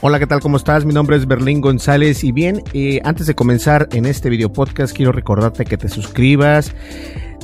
Hola, 0.00 0.20
¿qué 0.20 0.28
tal? 0.28 0.38
¿Cómo 0.38 0.58
estás? 0.58 0.84
Mi 0.84 0.94
nombre 0.94 1.16
es 1.16 1.26
Berlín 1.26 1.60
González 1.60 2.22
y 2.22 2.30
bien, 2.30 2.62
eh, 2.72 3.00
antes 3.02 3.26
de 3.26 3.34
comenzar 3.34 3.88
en 3.90 4.06
este 4.06 4.30
video 4.30 4.52
podcast 4.52 4.96
quiero 4.96 5.10
recordarte 5.10 5.64
que 5.64 5.76
te 5.76 5.88
suscribas, 5.88 6.72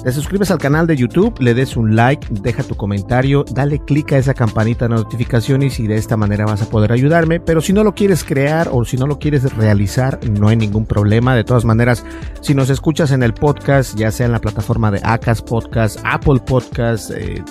te 0.04 0.12
suscribes 0.12 0.52
al 0.52 0.58
canal 0.58 0.86
de 0.86 0.94
YouTube, 0.94 1.34
le 1.40 1.52
des 1.52 1.76
un 1.76 1.96
like, 1.96 2.28
deja 2.30 2.62
tu 2.62 2.76
comentario, 2.76 3.44
dale 3.50 3.80
click 3.80 4.12
a 4.12 4.18
esa 4.18 4.34
campanita 4.34 4.86
de 4.86 4.94
notificaciones 4.94 5.80
y 5.80 5.88
de 5.88 5.96
esta 5.96 6.16
manera 6.16 6.44
vas 6.46 6.62
a 6.62 6.70
poder 6.70 6.92
ayudarme, 6.92 7.40
pero 7.40 7.60
si 7.60 7.72
no 7.72 7.82
lo 7.82 7.92
quieres 7.92 8.22
crear 8.22 8.68
o 8.70 8.84
si 8.84 8.96
no 8.98 9.08
lo 9.08 9.18
quieres 9.18 9.52
realizar, 9.56 10.20
no 10.38 10.46
hay 10.46 10.56
ningún 10.56 10.86
problema, 10.86 11.34
de 11.34 11.42
todas 11.42 11.64
maneras, 11.64 12.04
si 12.40 12.54
nos 12.54 12.70
escuchas 12.70 13.10
en 13.10 13.24
el 13.24 13.34
podcast, 13.34 13.98
ya 13.98 14.12
sea 14.12 14.26
en 14.26 14.32
la 14.32 14.40
plataforma 14.40 14.92
de 14.92 15.00
Acas 15.02 15.42
Podcast, 15.42 15.98
Apple 16.04 16.38
Podcast, 16.46 17.10
eh, 17.10 17.42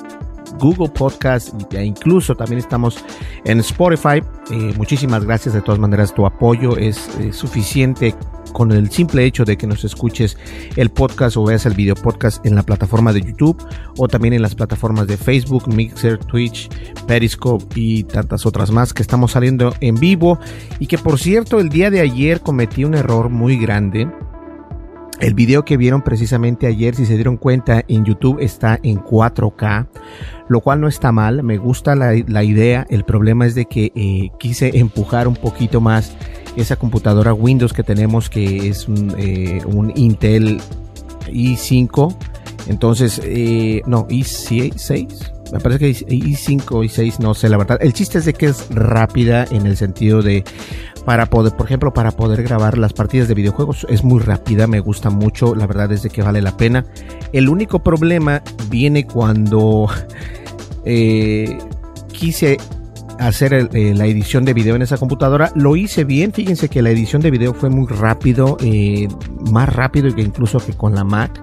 Google 0.59 0.89
Podcast 0.89 1.53
e 1.73 1.83
incluso 1.83 2.35
también 2.35 2.59
estamos 2.59 3.03
en 3.45 3.59
Spotify. 3.59 4.21
Eh, 4.51 4.73
muchísimas 4.77 5.23
gracias. 5.25 5.53
De 5.53 5.61
todas 5.61 5.79
maneras, 5.79 6.13
tu 6.13 6.25
apoyo 6.25 6.77
es 6.77 7.09
suficiente 7.31 8.15
con 8.53 8.71
el 8.71 8.89
simple 8.89 9.25
hecho 9.25 9.45
de 9.45 9.57
que 9.57 9.67
nos 9.67 9.83
escuches 9.83 10.37
el 10.75 10.89
podcast 10.89 11.37
o 11.37 11.43
veas 11.43 11.65
el 11.65 11.73
video 11.73 11.95
podcast 11.95 12.45
en 12.45 12.55
la 12.55 12.63
plataforma 12.63 13.11
de 13.11 13.21
YouTube 13.21 13.61
o 13.97 14.07
también 14.07 14.33
en 14.33 14.41
las 14.41 14.55
plataformas 14.55 15.07
de 15.07 15.17
Facebook, 15.17 15.67
Mixer, 15.67 16.17
Twitch, 16.19 16.69
Periscope 17.07 17.65
y 17.75 18.03
tantas 18.03 18.45
otras 18.45 18.71
más 18.71 18.93
que 18.93 19.01
estamos 19.01 19.31
saliendo 19.31 19.73
en 19.81 19.95
vivo. 19.95 20.39
Y 20.79 20.87
que 20.87 20.97
por 20.97 21.19
cierto 21.19 21.59
el 21.59 21.69
día 21.69 21.89
de 21.89 22.01
ayer 22.01 22.41
cometí 22.41 22.85
un 22.85 22.95
error 22.95 23.29
muy 23.29 23.57
grande 23.57 24.07
el 25.19 25.33
video 25.33 25.63
que 25.63 25.77
vieron 25.77 26.01
precisamente 26.01 26.67
ayer, 26.67 26.95
si 26.95 27.05
se 27.05 27.15
dieron 27.15 27.37
cuenta, 27.37 27.83
en 27.87 28.05
YouTube 28.05 28.39
está 28.41 28.79
en 28.83 28.99
4K, 28.99 29.87
lo 30.47 30.61
cual 30.61 30.81
no 30.81 30.87
está 30.87 31.11
mal, 31.11 31.43
me 31.43 31.57
gusta 31.57 31.95
la, 31.95 32.13
la 32.27 32.43
idea, 32.43 32.85
el 32.89 33.03
problema 33.03 33.45
es 33.45 33.55
de 33.55 33.65
que 33.65 33.91
eh, 33.95 34.29
quise 34.39 34.77
empujar 34.77 35.27
un 35.27 35.35
poquito 35.35 35.81
más 35.81 36.15
esa 36.55 36.75
computadora 36.75 37.33
Windows 37.33 37.73
que 37.73 37.83
tenemos, 37.83 38.29
que 38.29 38.69
es 38.69 38.87
un, 38.87 39.13
eh, 39.17 39.61
un 39.65 39.91
Intel 39.95 40.59
i5, 41.27 42.15
entonces, 42.67 43.21
eh, 43.23 43.81
no, 43.85 44.07
i6, 44.07 45.31
me 45.53 45.59
parece 45.59 45.79
que 45.79 46.07
i5 46.07 46.83
y 46.83 46.89
6, 46.89 47.19
no 47.19 47.35
sé, 47.35 47.47
la 47.47 47.57
verdad. 47.57 47.77
El 47.79 47.93
chiste 47.93 48.17
es 48.17 48.25
de 48.25 48.33
que 48.33 48.47
es 48.47 48.67
rápida 48.71 49.45
en 49.51 49.67
el 49.67 49.77
sentido 49.77 50.23
de 50.23 50.43
para 51.05 51.27
poder, 51.27 51.53
por 51.53 51.67
ejemplo, 51.67 51.93
para 51.93 52.09
poder 52.09 52.41
grabar 52.41 52.75
las 52.79 52.93
partidas 52.93 53.27
de 53.27 53.35
videojuegos 53.35 53.85
es 53.87 54.03
muy 54.03 54.19
rápida, 54.19 54.65
me 54.65 54.79
gusta 54.79 55.11
mucho, 55.11 55.53
la 55.53 55.67
verdad 55.67 55.91
es 55.91 56.01
de 56.01 56.09
que 56.09 56.23
vale 56.23 56.41
la 56.41 56.57
pena. 56.57 56.85
El 57.33 57.49
único 57.49 57.83
problema 57.83 58.41
viene 58.71 59.05
cuando 59.05 59.87
eh, 60.85 61.55
quise 62.11 62.57
hacer 63.19 63.53
eh, 63.53 63.93
la 63.93 64.07
edición 64.07 64.45
de 64.45 64.55
video 64.55 64.75
en 64.75 64.81
esa 64.81 64.97
computadora. 64.97 65.51
Lo 65.53 65.75
hice 65.75 66.03
bien, 66.03 66.33
fíjense 66.33 66.67
que 66.67 66.81
la 66.81 66.89
edición 66.89 67.21
de 67.21 67.29
video 67.29 67.53
fue 67.53 67.69
muy 67.69 67.85
rápido, 67.85 68.57
eh, 68.59 69.07
más 69.51 69.69
rápido 69.71 70.07
incluso 70.07 70.57
que 70.57 70.73
con 70.73 70.95
la 70.95 71.03
Mac. 71.03 71.39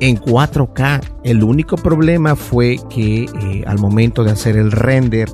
En 0.00 0.16
4K, 0.20 1.00
el 1.22 1.42
único 1.42 1.76
problema 1.76 2.36
fue 2.36 2.78
que 2.90 3.64
al 3.66 3.78
momento 3.78 4.24
de 4.24 4.32
hacer 4.32 4.56
el 4.56 4.72
render 4.72 5.28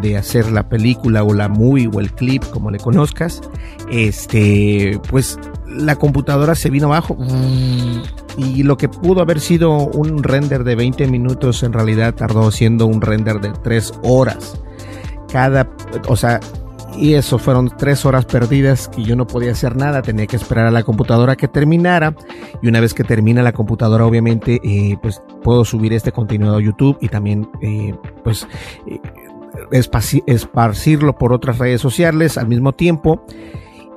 de 0.00 0.16
hacer 0.16 0.50
la 0.50 0.68
película 0.68 1.22
o 1.22 1.32
la 1.32 1.48
movie 1.48 1.88
o 1.92 2.00
el 2.00 2.12
clip, 2.12 2.44
como 2.50 2.70
le 2.70 2.78
conozcas, 2.78 3.40
este, 3.90 5.00
pues 5.08 5.38
la 5.66 5.96
computadora 5.96 6.54
se 6.54 6.70
vino 6.70 6.86
abajo 6.86 7.16
y 8.36 8.62
lo 8.62 8.76
que 8.76 8.88
pudo 8.88 9.20
haber 9.20 9.40
sido 9.40 9.76
un 9.76 10.22
render 10.22 10.64
de 10.64 10.74
20 10.74 11.06
minutos 11.08 11.62
en 11.62 11.72
realidad 11.72 12.14
tardó 12.14 12.50
siendo 12.50 12.86
un 12.86 13.00
render 13.00 13.40
de 13.40 13.52
3 13.62 13.94
horas. 14.02 14.60
Cada, 15.30 15.68
o 16.08 16.16
sea, 16.16 16.40
y 16.98 17.14
eso 17.14 17.38
fueron 17.38 17.72
3 17.76 18.06
horas 18.06 18.24
perdidas 18.24 18.88
que 18.88 19.02
yo 19.02 19.16
no 19.16 19.26
podía 19.26 19.52
hacer 19.52 19.76
nada, 19.76 20.02
tenía 20.02 20.26
que 20.26 20.36
esperar 20.36 20.66
a 20.66 20.70
la 20.70 20.82
computadora 20.82 21.36
que 21.36 21.48
terminara. 21.48 22.14
Y 22.62 22.68
una 22.68 22.80
vez 22.80 22.94
que 22.94 23.04
termina 23.04 23.42
la 23.42 23.52
computadora 23.52 24.06
obviamente 24.06 24.60
eh, 24.62 24.96
pues 25.00 25.22
puedo 25.42 25.64
subir 25.64 25.92
este 25.92 26.12
contenido 26.12 26.56
a 26.56 26.60
YouTube 26.60 26.98
y 27.00 27.08
también 27.08 27.48
eh, 27.60 27.94
pues 28.24 28.46
eh, 28.86 29.00
esparcirlo 29.70 31.16
por 31.16 31.32
otras 31.32 31.58
redes 31.58 31.80
sociales 31.80 32.36
al 32.38 32.48
mismo 32.48 32.72
tiempo 32.72 33.24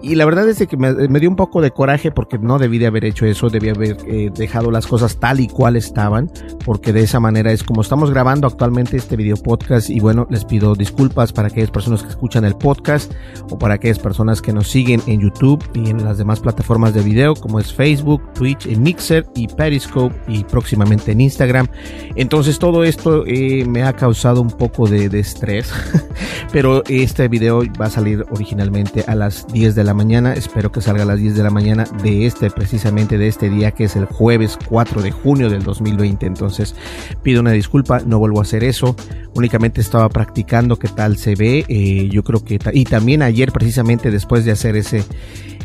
y 0.02 0.16
la 0.16 0.26
verdad 0.26 0.48
es 0.48 0.66
que 0.66 0.78
me, 0.78 1.20
dio 1.20 1.30
un 1.30 1.36
poco 1.36 1.62
de 1.62 1.72
coraje 1.72 2.12
porque 2.12 2.38
no 2.38 2.58
debí 2.58 2.78
de 2.78 2.88
haber 2.88 3.04
hecho 3.04 3.26
eso, 3.26 3.50
debí 3.50 3.70
haber 3.70 3.98
eh, 4.08 4.32
dejado 4.34 4.72
las 4.72 4.88
cosas 4.88 5.18
tal 5.20 5.40
y 5.40 5.48
cual 5.48 5.76
estaban, 5.76 6.32
porque 6.64 6.94
de 6.94 7.02
esa 7.02 7.20
manera 7.20 7.52
es 7.52 7.64
como 7.64 7.82
estamos 7.82 8.10
grabando 8.10 8.48
actualmente 8.48 8.96
este 8.96 9.18
video 9.18 9.36
podcast 9.36 9.90
y 9.90 10.00
bueno, 10.00 10.26
les 10.30 10.46
pido 10.46 10.76
disculpas 10.76 11.34
para 11.34 11.50
aquellas 11.50 11.72
personas 11.72 12.04
que 12.04 12.10
escuchan 12.10 12.46
el 12.46 12.56
podcast 12.56 13.12
o 13.50 13.60
para 13.60 13.74
aquellas 13.74 14.00
personas 14.00 14.42
que 14.42 14.54
nos 14.54 14.70
siguen 14.70 15.02
en 15.08 15.20
YouTube 15.20 15.64
y 15.74 15.90
en 15.90 16.04
las 16.04 16.18
demás 16.18 16.40
plataformas 16.40 16.94
de 16.94 17.02
video 17.02 17.34
como 17.36 17.60
es 17.60 17.74
Facebook, 17.74 18.22
Twitch, 18.34 18.68
Mixer 18.78 19.26
y 19.36 19.48
Periscope 19.48 20.16
y 20.28 20.46
próximamente 20.46 21.12
en 21.12 21.22
Instagram. 21.22 21.68
Entonces 22.16 22.58
todo 22.58 22.84
esto 22.84 23.26
eh, 23.26 23.66
me 23.66 23.84
ha 23.84 23.94
causado 23.94 24.42
un 24.42 24.52
poco 24.52 24.88
de, 24.88 25.10
de 25.10 25.20
estrés, 25.20 25.72
pero 26.54 26.84
este 26.88 27.28
video 27.28 27.64
va 27.80 27.88
a 27.88 27.90
salir 27.90 28.24
originalmente 28.32 29.04
a 29.06 29.16
las 29.16 29.46
10 29.48 29.76
de 29.76 29.84
la 29.84 29.89
mañana. 29.94 30.34
Espero 30.34 30.72
que 30.72 30.82
salga 30.82 31.04
a 31.04 31.06
las 31.06 31.20
10 31.20 31.36
de 31.36 31.44
la 31.44 31.50
mañana 31.50 31.86
de 32.04 32.26
este, 32.26 32.50
precisamente 32.50 33.18
de 33.18 33.28
este 33.28 33.50
día, 33.50 33.72
que 33.72 33.86
es 33.86 33.96
el 33.96 34.06
jueves 34.06 34.58
4 34.68 35.02
de 35.02 35.12
junio 35.12 35.50
del 35.50 35.64
2020. 35.64 36.26
Entonces, 36.26 36.76
pido 37.24 37.42
una 37.42 37.52
disculpa, 37.52 38.00
no 38.06 38.20
vuelvo 38.20 38.40
a 38.40 38.44
hacer 38.44 38.64
eso. 38.64 38.96
Únicamente 39.36 39.82
estaba 39.82 40.10
practicando 40.10 40.78
qué 40.78 40.88
tal 40.88 41.18
se 41.18 41.36
ve. 41.36 41.66
Eh, 41.68 42.10
yo 42.10 42.24
creo 42.24 42.44
que, 42.44 42.60
y 42.74 42.84
también 42.86 43.22
ayer, 43.22 43.52
precisamente 43.52 44.12
después 44.12 44.46
de 44.46 44.52
hacer 44.52 44.76
ese, 44.76 45.04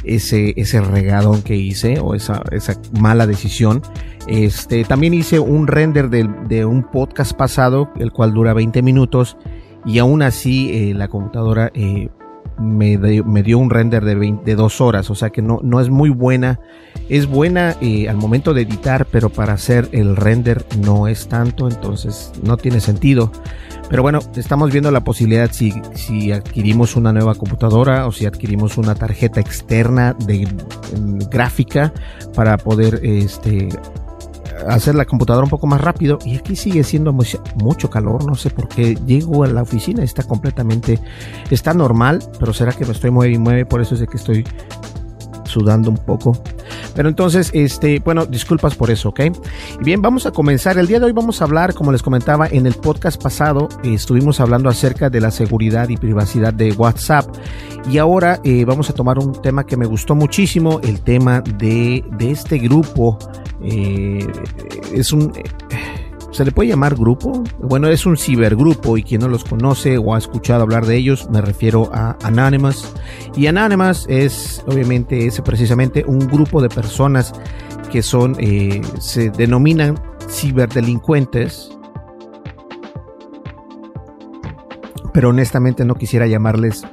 ese, 0.04 0.54
ese 0.56 0.81
regadón 0.81 1.43
que 1.43 1.56
hice, 1.56 2.00
o 2.00 2.14
esa, 2.14 2.43
esa 2.52 2.81
mala 2.98 3.26
decisión, 3.26 3.82
este, 4.26 4.84
también 4.84 5.14
hice 5.14 5.40
un 5.40 5.66
render 5.66 6.08
de, 6.08 6.28
de 6.48 6.64
un 6.64 6.82
podcast 6.84 7.32
pasado, 7.32 7.90
el 7.98 8.12
cual 8.12 8.32
dura 8.32 8.54
20 8.54 8.82
minutos. 8.82 9.37
Y 9.87 9.98
aún 9.98 10.22
así, 10.22 10.70
eh, 10.72 10.94
la 10.94 11.08
computadora 11.08 11.70
eh, 11.75 12.08
me, 12.58 13.42
dio 13.42 13.58
un 13.58 13.70
render 13.70 14.04
de, 14.04 14.14
20, 14.14 14.44
de 14.44 14.54
dos 14.56 14.80
horas, 14.80 15.10
o 15.10 15.14
sea 15.14 15.30
que 15.30 15.42
no, 15.42 15.60
no 15.62 15.80
es 15.80 15.90
muy 15.90 16.10
buena. 16.10 16.60
Es 17.08 17.26
buena 17.26 17.76
eh, 17.80 18.08
al 18.08 18.16
momento 18.16 18.54
de 18.54 18.62
editar, 18.62 19.06
pero 19.06 19.28
para 19.28 19.52
hacer 19.52 19.88
el 19.92 20.16
render 20.16 20.64
no 20.84 21.06
es 21.06 21.28
tanto, 21.28 21.68
entonces 21.68 22.32
no 22.42 22.56
tiene 22.56 22.80
sentido. 22.80 23.30
Pero 23.90 24.02
bueno, 24.02 24.20
estamos 24.36 24.72
viendo 24.72 24.90
la 24.90 25.04
posibilidad 25.04 25.50
si, 25.52 25.74
si 25.94 26.32
adquirimos 26.32 26.96
una 26.96 27.12
nueva 27.12 27.34
computadora 27.34 28.06
o 28.06 28.12
si 28.12 28.24
adquirimos 28.24 28.78
una 28.78 28.94
tarjeta 28.94 29.40
externa 29.40 30.14
de 30.26 30.48
gráfica 31.30 31.92
para 32.34 32.56
poder 32.56 33.00
este, 33.02 33.68
hacer 34.68 34.94
la 34.94 35.04
computadora 35.04 35.44
un 35.44 35.50
poco 35.50 35.66
más 35.66 35.80
rápido 35.80 36.18
y 36.24 36.36
aquí 36.36 36.56
sigue 36.56 36.84
siendo 36.84 37.12
mucho 37.12 37.90
calor, 37.90 38.24
no 38.24 38.34
sé 38.34 38.50
por 38.50 38.68
qué 38.68 38.96
llego 39.06 39.44
a 39.44 39.46
la 39.46 39.62
oficina, 39.62 40.02
está 40.02 40.22
completamente, 40.22 40.98
está 41.50 41.74
normal, 41.74 42.20
pero 42.38 42.52
será 42.52 42.72
que 42.72 42.84
me 42.84 42.92
estoy 42.92 43.10
mueve 43.10 43.34
y 43.34 43.38
mueve, 43.38 43.66
por 43.66 43.80
eso 43.80 43.94
es 43.94 44.00
de 44.00 44.06
que 44.06 44.16
estoy 44.16 44.44
sudando 45.44 45.90
un 45.90 45.98
poco. 45.98 46.32
Pero 46.94 47.08
entonces, 47.08 47.50
este, 47.52 47.99
bueno, 48.00 48.26
disculpas 48.26 48.75
por 48.75 48.91
eso, 48.91 49.11
¿ok? 49.11 49.20
Bien, 49.81 50.00
vamos 50.00 50.26
a 50.26 50.31
comenzar. 50.31 50.79
El 50.79 50.87
día 50.87 51.00
de 51.00 51.06
hoy 51.06 51.12
vamos 51.12 51.41
a 51.41 51.44
hablar, 51.44 51.75
como 51.75 51.93
les 51.93 52.02
comentaba 52.02 52.46
en 52.46 52.67
el 52.67 52.75
podcast 52.75 53.23
pasado, 53.23 53.69
eh, 53.82 53.94
estuvimos 53.94 54.41
hablando 54.41 54.69
acerca 54.69 55.11
de 55.11 55.20
la 55.20 55.31
seguridad 55.31 55.88
y 55.88 55.96
privacidad 55.96 56.55
de 56.55 56.73
WhatsApp. 56.73 57.26
Y 57.91 57.99
ahora 57.99 58.41
eh, 58.44 58.64
vamos 58.64 58.88
a 58.91 58.93
tomar 58.94 59.19
un 59.19 59.41
tema 59.41 59.67
que 59.67 59.76
me 59.76 59.87
gustó 59.87 60.14
muchísimo, 60.14 60.81
el 60.82 61.00
tema 61.00 61.41
de, 61.41 62.05
de 62.19 62.31
este 62.31 62.58
grupo. 62.58 63.19
Eh, 63.62 64.26
es 64.93 65.12
un 65.12 65.32
¿Se 66.34 66.44
le 66.44 66.50
puede 66.50 66.70
llamar 66.70 66.96
grupo? 66.96 67.44
Bueno, 67.60 67.86
es 67.86 68.06
un 68.06 68.16
cibergrupo 68.16 68.98
y 68.98 69.04
quien 69.04 69.20
no 69.20 69.28
los 69.28 69.44
conoce 69.44 69.98
o 69.98 70.16
ha 70.16 70.19
escuchado 70.19 70.64
hablar 70.64 70.84
de 70.84 70.96
ellos, 70.96 71.31
me 71.31 71.40
refiero 71.40 71.88
a 71.92 72.19
Anonymous. 72.25 72.92
Y 73.36 73.46
Anonymous 73.46 74.04
es, 74.08 74.60
obviamente, 74.66 75.28
es 75.28 75.40
precisamente 75.42 76.04
un 76.04 76.19
grupo 76.19 76.60
de 76.60 76.69
personas 76.69 77.32
que 77.92 78.02
son, 78.02 78.34
eh, 78.40 78.81
se 78.98 79.31
denominan 79.31 79.96
ciberdelincuentes. 80.28 81.70
Pero 85.12 85.28
honestamente 85.28 85.84
no 85.84 85.94
quisiera 85.94 86.26
llamarles 86.26 86.84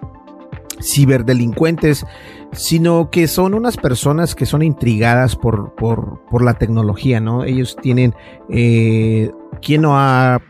ciberdelincuentes, 0.81 2.05
sino 2.53 3.09
que 3.09 3.27
son 3.27 3.53
unas 3.53 3.77
personas 3.77 4.35
que 4.35 4.45
son 4.45 4.61
intrigadas 4.61 5.35
por, 5.35 5.75
por, 5.75 6.43
la 6.43 6.55
tecnología, 6.55 7.19
¿no? 7.19 7.43
Ellos 7.43 7.77
tienen, 7.81 8.15
eh, 8.49 9.31
¿quién 9.61 9.83
no 9.83 9.97
ha 9.97 10.41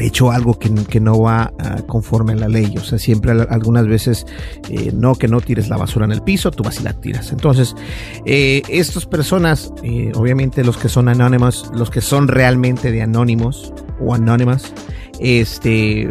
hecho 0.00 0.32
algo 0.32 0.58
que, 0.58 1.00
no 1.00 1.20
va 1.20 1.52
ah, 1.60 1.82
conforme 1.86 2.32
a 2.32 2.36
la 2.36 2.48
ley. 2.48 2.74
O 2.76 2.82
sea, 2.82 2.98
siempre 2.98 3.32
algunas 3.32 3.86
veces, 3.86 4.26
eh, 4.68 4.90
no 4.92 5.14
que 5.14 5.28
no 5.28 5.40
tires 5.40 5.68
la 5.68 5.76
basura 5.76 6.04
en 6.04 6.12
el 6.12 6.22
piso, 6.22 6.50
tú 6.50 6.64
vas 6.64 6.80
y 6.80 6.82
la 6.82 6.94
tiras. 6.94 7.30
Entonces, 7.30 7.76
eh, 8.24 8.62
estas 8.68 9.06
personas, 9.06 9.72
obviamente 10.14 10.64
los 10.64 10.76
que 10.76 10.88
son 10.88 11.08
anónimos, 11.08 11.70
los 11.74 11.90
que 11.90 12.00
son 12.00 12.28
realmente 12.28 12.90
de 12.90 13.02
anónimos 13.02 13.72
o 14.00 14.14
anónimas, 14.14 14.72
este, 15.20 16.10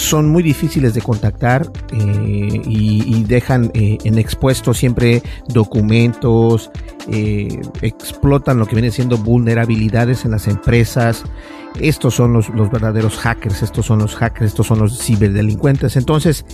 son 0.00 0.30
muy 0.30 0.42
difíciles 0.42 0.94
de 0.94 1.02
contactar 1.02 1.70
eh, 1.92 2.62
y, 2.64 3.22
dejan 3.24 3.70
eh, 3.74 3.98
en 4.02 4.18
expuesto 4.18 4.72
siempre 4.72 5.22
documentos, 5.48 6.70
eh, 7.12 7.60
explotan 7.82 8.58
lo 8.58 8.66
que 8.66 8.74
viene 8.74 8.90
siendo 8.90 9.18
vulnerabilidades 9.18 10.24
en 10.24 10.30
las 10.30 10.48
empresas. 10.48 11.22
Estos 11.80 12.14
son 12.14 12.32
los, 12.32 12.48
los, 12.48 12.70
verdaderos 12.70 13.18
hackers, 13.18 13.62
estos 13.62 13.86
son 13.86 13.98
los 13.98 14.16
hackers, 14.16 14.46
estos 14.46 14.66
son 14.66 14.78
los 14.78 14.98
ciberdelincuentes. 14.98 15.96
Entonces, 15.96 16.46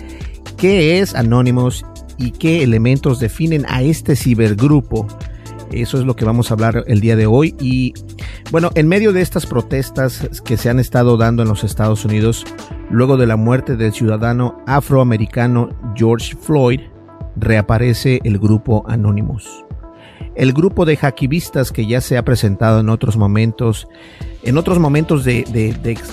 ¿qué 0.57 0.99
es 0.99 1.15
Anonymous 1.15 1.87
y 2.19 2.33
qué 2.33 2.65
elementos 2.65 3.21
definen 3.21 3.65
a 3.69 3.81
este 3.81 4.17
cibergrupo? 4.17 5.07
Eso 5.71 5.99
es 5.99 6.05
lo 6.05 6.17
que 6.17 6.25
vamos 6.25 6.51
a 6.51 6.55
hablar 6.55 6.85
el 6.89 7.01
día 7.01 7.17
de 7.17 7.27
hoy. 7.27 7.55
Y 7.61 7.95
bueno, 8.51 8.71
en 8.75 8.89
medio 8.89 9.13
de 9.13 9.23
estas 9.23 9.47
protestas 9.47 10.29
que 10.45 10.57
se 10.57 10.69
han 10.69 10.79
estado 10.79 11.17
dando 11.17 11.43
en 11.43 11.49
los 11.49 11.65
Estados 11.65 12.05
Unidos, 12.05 12.45
luego 12.91 13.17
de 13.17 13.27
la 13.27 13.37
muerte 13.37 13.77
del 13.77 13.93
ciudadano 13.93 14.63
afroamericano 14.67 15.71
George 15.95 16.37
Floyd, 16.37 16.81
reaparece 17.37 18.21
el 18.25 18.39
grupo 18.39 18.85
Anonymous. 18.89 19.65
El 20.35 20.53
grupo 20.53 20.85
de 20.85 20.97
hackivistas 20.97 21.73
que 21.73 21.87
ya 21.87 22.01
se 22.01 22.17
ha 22.17 22.25
presentado 22.25 22.81
en 22.81 22.89
otros 22.89 23.17
momentos 23.17 23.89
en 24.47 24.59
otros 24.59 24.79
momentos 24.79 25.25
de, 25.25 25.45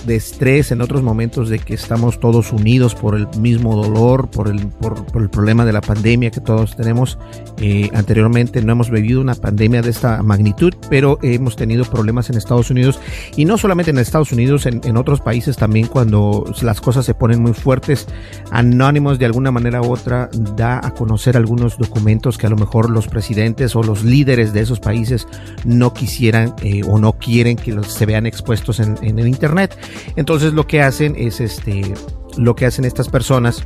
estrés, 0.07 0.71
en 0.71 0.81
otros 0.81 1.03
momentos 1.03 1.49
de 1.49 1.59
que 1.59 1.75
estamos 1.75 2.19
todos 2.19 2.51
unidos 2.51 2.95
por 2.95 3.15
el 3.15 3.27
mismo 3.39 3.75
dolor, 3.75 4.27
por 4.31 4.47
el, 4.47 4.67
por, 4.67 5.05
el 5.21 5.29
problema 5.29 5.65
de 5.65 5.71
la 5.71 5.81
pandemia 5.81 6.31
que 6.31 6.41
todos 6.41 6.75
tenemos. 6.75 7.19
Eh, 7.57 7.91
anteriormente 7.93 8.63
no 8.63 8.71
hemos 8.71 8.89
vivido 8.89 9.21
una 9.21 9.35
pandemia 9.35 9.83
de 9.83 9.91
esta 9.91 10.23
magnitud, 10.23 10.73
pero 10.89 11.19
hemos 11.21 11.55
tenido 11.55 11.85
problemas 11.85 12.31
en 12.31 12.37
Estados 12.37 12.71
Unidos 12.71 12.99
y 13.35 13.45
no 13.45 13.59
solamente 13.59 13.91
en 13.91 13.99
Estados 13.99 14.31
Unidos, 14.31 14.65
en, 14.65 14.97
otros 14.97 15.21
países 15.21 15.55
también 15.55 15.85
cuando 15.85 16.51
las 16.63 16.81
cosas 16.81 17.05
se 17.05 17.13
ponen 17.13 17.39
muy 17.39 17.53
fuertes. 17.53 18.07
Anónimos 18.49 19.19
de 19.19 19.25
alguna 19.25 19.51
manera 19.51 19.81
u 19.81 19.91
otra 19.91 20.29
da 20.55 20.79
a 20.83 20.91
conocer 20.95 21.37
algunos 21.37 21.77
documentos 21.77 22.39
que 22.39 22.47
a 22.47 22.49
lo 22.49 22.55
mejor 22.55 22.89
los 22.89 23.07
presidentes 23.07 23.75
o 23.75 23.83
los 23.83 24.03
líderes 24.03 24.53
de 24.53 24.61
esos 24.61 24.79
países 24.79 25.27
no 25.65 25.93
quisieran 25.93 26.55
eh, 26.63 26.81
o 26.87 26.97
no 26.97 27.13
quieren 27.13 27.57
que 27.57 27.77
se 27.83 28.05
vean 28.07 28.22
expuestos 28.25 28.79
en, 28.79 28.97
el 29.01 29.27
internet. 29.27 29.77
Entonces 30.15 30.53
lo 30.53 30.67
que 30.67 30.81
hacen 30.81 31.15
es 31.17 31.39
este, 31.39 31.93
lo 32.37 32.55
que 32.55 32.65
hacen 32.65 32.85
estas 32.85 33.09
personas 33.09 33.65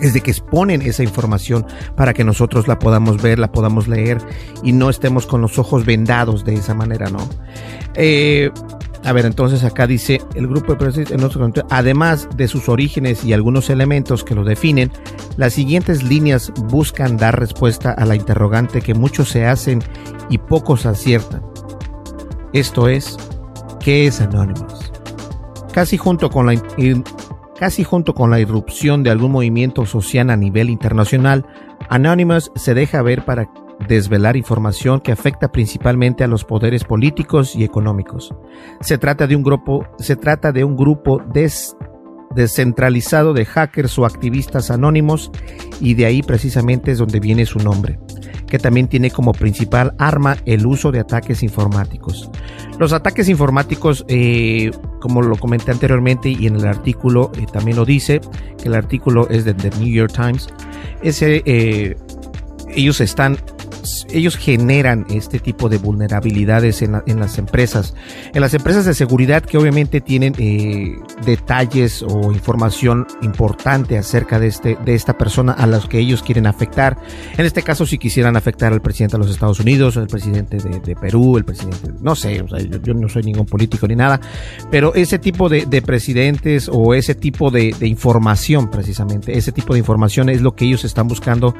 es 0.00 0.12
de 0.12 0.20
que 0.20 0.30
exponen 0.30 0.82
esa 0.82 1.02
información 1.02 1.66
para 1.96 2.12
que 2.12 2.22
nosotros 2.22 2.68
la 2.68 2.78
podamos 2.78 3.22
ver, 3.22 3.38
la 3.38 3.50
podamos 3.50 3.88
leer 3.88 4.18
y 4.62 4.72
no 4.72 4.90
estemos 4.90 5.26
con 5.26 5.40
los 5.40 5.58
ojos 5.58 5.86
vendados 5.86 6.44
de 6.44 6.54
esa 6.54 6.74
manera, 6.74 7.08
¿no? 7.08 7.26
Eh, 7.94 8.50
a 9.06 9.12
ver, 9.12 9.24
entonces 9.24 9.62
acá 9.62 9.86
dice 9.86 10.20
el 10.34 10.48
grupo 10.48 10.74
de 10.74 11.64
además 11.70 12.28
de 12.36 12.48
sus 12.48 12.68
orígenes 12.68 13.24
y 13.24 13.32
algunos 13.32 13.70
elementos 13.70 14.24
que 14.24 14.34
lo 14.34 14.42
definen, 14.42 14.90
las 15.36 15.52
siguientes 15.52 16.02
líneas 16.02 16.52
buscan 16.64 17.16
dar 17.16 17.38
respuesta 17.38 17.92
a 17.92 18.04
la 18.04 18.16
interrogante 18.16 18.80
que 18.80 18.94
muchos 18.94 19.28
se 19.28 19.46
hacen 19.46 19.80
y 20.28 20.38
pocos 20.38 20.86
aciertan. 20.86 21.42
Esto 22.52 22.88
es, 22.88 23.16
¿Qué 23.86 24.08
es 24.08 24.20
Anonymous? 24.20 24.90
Casi 25.72 25.96
junto 25.96 26.28
con 26.28 26.46
la 26.46 26.60
casi 27.56 27.84
junto 27.84 28.14
con 28.14 28.32
la 28.32 28.40
irrupción 28.40 29.04
de 29.04 29.10
algún 29.10 29.30
movimiento 29.30 29.86
social 29.86 30.30
a 30.30 30.36
nivel 30.36 30.70
internacional, 30.70 31.46
Anonymous 31.88 32.50
se 32.56 32.74
deja 32.74 33.00
ver 33.02 33.24
para 33.24 33.48
desvelar 33.86 34.36
información 34.36 34.98
que 34.98 35.12
afecta 35.12 35.52
principalmente 35.52 36.24
a 36.24 36.26
los 36.26 36.44
poderes 36.44 36.82
políticos 36.82 37.54
y 37.54 37.62
económicos. 37.62 38.34
Se 38.80 38.98
trata 38.98 39.28
de 39.28 39.36
un 39.36 39.44
grupo, 39.44 39.86
se 40.00 40.16
trata 40.16 40.50
de 40.50 40.64
un 40.64 40.76
grupo 40.76 41.22
descentralizado 42.36 43.32
de 43.32 43.44
hackers 43.44 43.98
o 43.98 44.06
activistas 44.06 44.70
anónimos 44.70 45.32
y 45.80 45.94
de 45.94 46.06
ahí 46.06 46.22
precisamente 46.22 46.92
es 46.92 46.98
donde 46.98 47.18
viene 47.18 47.46
su 47.46 47.58
nombre 47.58 47.98
que 48.46 48.58
también 48.58 48.88
tiene 48.88 49.10
como 49.10 49.32
principal 49.32 49.94
arma 49.98 50.36
el 50.46 50.66
uso 50.66 50.92
de 50.92 51.00
ataques 51.00 51.42
informáticos. 51.42 52.30
Los 52.78 52.92
ataques 52.92 53.28
informáticos, 53.28 54.04
eh, 54.08 54.70
como 55.00 55.22
lo 55.22 55.36
comenté 55.36 55.72
anteriormente 55.72 56.28
y 56.28 56.46
en 56.46 56.56
el 56.56 56.66
artículo 56.66 57.32
eh, 57.36 57.46
también 57.52 57.76
lo 57.76 57.84
dice, 57.84 58.20
que 58.62 58.68
el 58.68 58.74
artículo 58.74 59.28
es 59.30 59.44
de 59.44 59.54
The 59.54 59.70
New 59.78 59.88
York 59.88 60.12
Times, 60.12 60.48
eh, 61.02 61.96
ellos 62.74 63.00
están 63.00 63.38
ellos 64.10 64.36
generan 64.36 65.06
este 65.10 65.38
tipo 65.38 65.68
de 65.68 65.78
vulnerabilidades 65.78 66.82
en, 66.82 66.92
las 66.92 67.38
empresas. 67.38 67.94
En 68.34 68.40
las 68.40 68.54
empresas 68.54 68.84
de 68.84 68.94
seguridad 68.94 69.42
que 69.42 69.58
obviamente 69.58 70.00
tienen 70.00 70.34
eh, 70.38 70.96
detalles 71.24 72.02
o 72.02 72.32
información 72.32 73.06
importante 73.22 73.98
acerca 73.98 74.38
de, 74.38 74.48
este, 74.48 74.76
de 74.84 74.94
esta 74.94 75.16
persona 75.16 75.52
a 75.52 75.66
los 75.66 75.88
que 75.88 75.98
ellos 75.98 76.22
quieren 76.22 76.46
afectar. 76.46 76.96
En 77.36 77.46
este 77.46 77.62
caso, 77.62 77.86
si 77.86 77.98
quisieran 77.98 78.36
afectar 78.36 78.72
al 78.72 78.80
presidente 78.80 79.16
de 79.16 79.22
los 79.24 79.30
Estados 79.30 79.60
Unidos, 79.60 79.96
el 79.96 80.06
presidente 80.06 80.58
de, 80.58 80.96
Perú, 80.96 81.36
el 81.36 81.44
presidente, 81.44 81.92
no 82.00 82.14
sé, 82.14 82.42
yo, 82.82 82.94
no 82.94 83.08
soy 83.08 83.22
ningún 83.22 83.46
político 83.46 83.86
ni 83.86 83.96
nada, 83.96 84.20
pero 84.70 84.94
ese 84.94 85.18
tipo 85.18 85.48
de, 85.48 85.66
presidentes 85.82 86.70
o 86.72 86.94
ese 86.94 87.14
tipo 87.14 87.50
de 87.50 87.74
información 87.82 88.70
precisamente, 88.70 89.36
ese 89.36 89.52
tipo 89.52 89.74
de 89.74 89.78
información 89.78 90.28
es 90.28 90.40
lo 90.40 90.54
que 90.54 90.64
ellos 90.64 90.84
están 90.84 91.06
buscando 91.06 91.54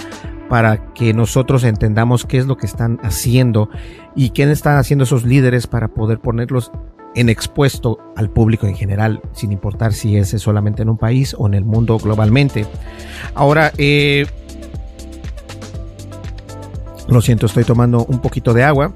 para 0.48 0.92
que 0.94 1.12
nosotros 1.12 1.64
entendamos 1.64 2.24
qué 2.24 2.38
es 2.38 2.46
lo 2.46 2.56
que 2.56 2.66
están 2.66 2.98
haciendo 3.02 3.68
y 4.14 4.30
quién 4.30 4.50
están 4.50 4.76
haciendo 4.76 5.04
esos 5.04 5.24
líderes 5.24 5.66
para 5.66 5.88
poder 5.88 6.20
ponerlos 6.20 6.70
en 7.14 7.30
expuesto 7.30 7.98
al 8.14 8.30
público 8.30 8.66
en 8.66 8.76
general, 8.76 9.22
sin 9.32 9.50
importar 9.50 9.92
si 9.94 10.16
es 10.16 10.28
solamente 10.30 10.82
en 10.82 10.90
un 10.90 10.98
país 10.98 11.34
o 11.38 11.46
en 11.46 11.54
el 11.54 11.64
mundo 11.64 11.98
globalmente. 11.98 12.66
Ahora, 13.34 13.72
eh, 13.78 14.26
lo 17.08 17.22
siento, 17.22 17.46
estoy 17.46 17.64
tomando 17.64 18.04
un 18.04 18.20
poquito 18.20 18.52
de 18.52 18.64
agua. 18.64 18.92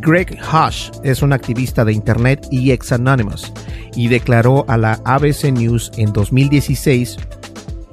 Greg 0.00 0.38
Hush 0.40 0.90
es 1.02 1.22
un 1.22 1.32
activista 1.32 1.84
de 1.84 1.92
Internet 1.92 2.46
y 2.50 2.70
ex 2.70 2.92
Anonymous 2.92 3.52
y 3.94 4.08
declaró 4.08 4.64
a 4.68 4.76
la 4.76 5.00
ABC 5.04 5.52
News 5.52 5.90
en 5.96 6.12
2016 6.12 7.18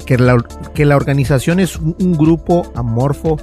que 0.07 0.17
la, 0.17 0.37
que 0.73 0.85
la 0.85 0.95
organización 0.95 1.59
es 1.59 1.75
un 1.75 2.13
grupo 2.13 2.71
amorfo 2.75 3.37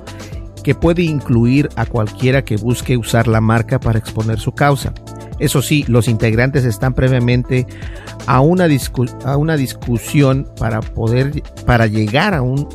que 0.64 0.74
puede 0.74 1.02
incluir 1.02 1.68
a 1.76 1.84
cualquiera 1.84 2.42
que 2.42 2.56
busque 2.56 2.96
usar 2.96 3.28
la 3.28 3.42
marca 3.42 3.78
para 3.78 3.98
exponer 3.98 4.40
su 4.40 4.52
causa. 4.52 4.94
Eso 5.38 5.60
sí, 5.60 5.84
los 5.88 6.08
integrantes 6.08 6.64
están 6.64 6.94
previamente 6.94 7.66
a 8.26 8.40
una, 8.40 8.66
a 9.24 9.36
una 9.36 9.56
discusión 9.56 10.48
para 10.58 10.80
poder 10.80 11.42
para 11.66 11.86
llegar 11.86 12.32
a 12.32 12.40
un 12.40 12.66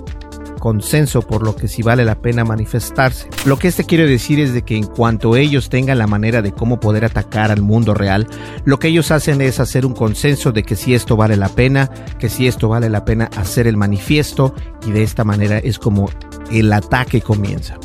consenso 0.59 1.21
por 1.21 1.43
lo 1.43 1.55
que 1.55 1.67
sí 1.67 1.81
vale 1.81 2.05
la 2.05 2.21
pena 2.21 2.43
manifestarse. 2.43 3.29
Lo 3.45 3.57
que 3.57 3.69
este 3.69 3.85
quiere 3.85 4.05
decir 4.05 4.39
es 4.39 4.53
de 4.53 4.61
que 4.61 4.75
en 4.75 4.85
cuanto 4.85 5.35
ellos 5.35 5.69
tengan 5.69 5.97
la 5.97 6.07
manera 6.07 6.41
de 6.41 6.51
cómo 6.51 6.79
poder 6.79 7.05
atacar 7.05 7.51
al 7.51 7.61
mundo 7.61 7.93
real, 7.93 8.27
lo 8.65 8.79
que 8.79 8.89
ellos 8.89 9.11
hacen 9.11 9.41
es 9.41 9.59
hacer 9.59 9.85
un 9.85 9.93
consenso 9.93 10.51
de 10.51 10.63
que 10.63 10.75
si 10.75 10.93
esto 10.93 11.15
vale 11.15 11.35
la 11.35 11.49
pena, 11.49 11.89
que 12.19 12.29
si 12.29 12.47
esto 12.47 12.69
vale 12.69 12.89
la 12.89 13.05
pena 13.05 13.29
hacer 13.35 13.67
el 13.67 13.77
manifiesto 13.77 14.53
y 14.85 14.91
de 14.91 15.03
esta 15.03 15.23
manera 15.23 15.57
es 15.57 15.79
como 15.79 16.09
el 16.51 16.71
ataque 16.73 17.21
comienza. 17.21 17.77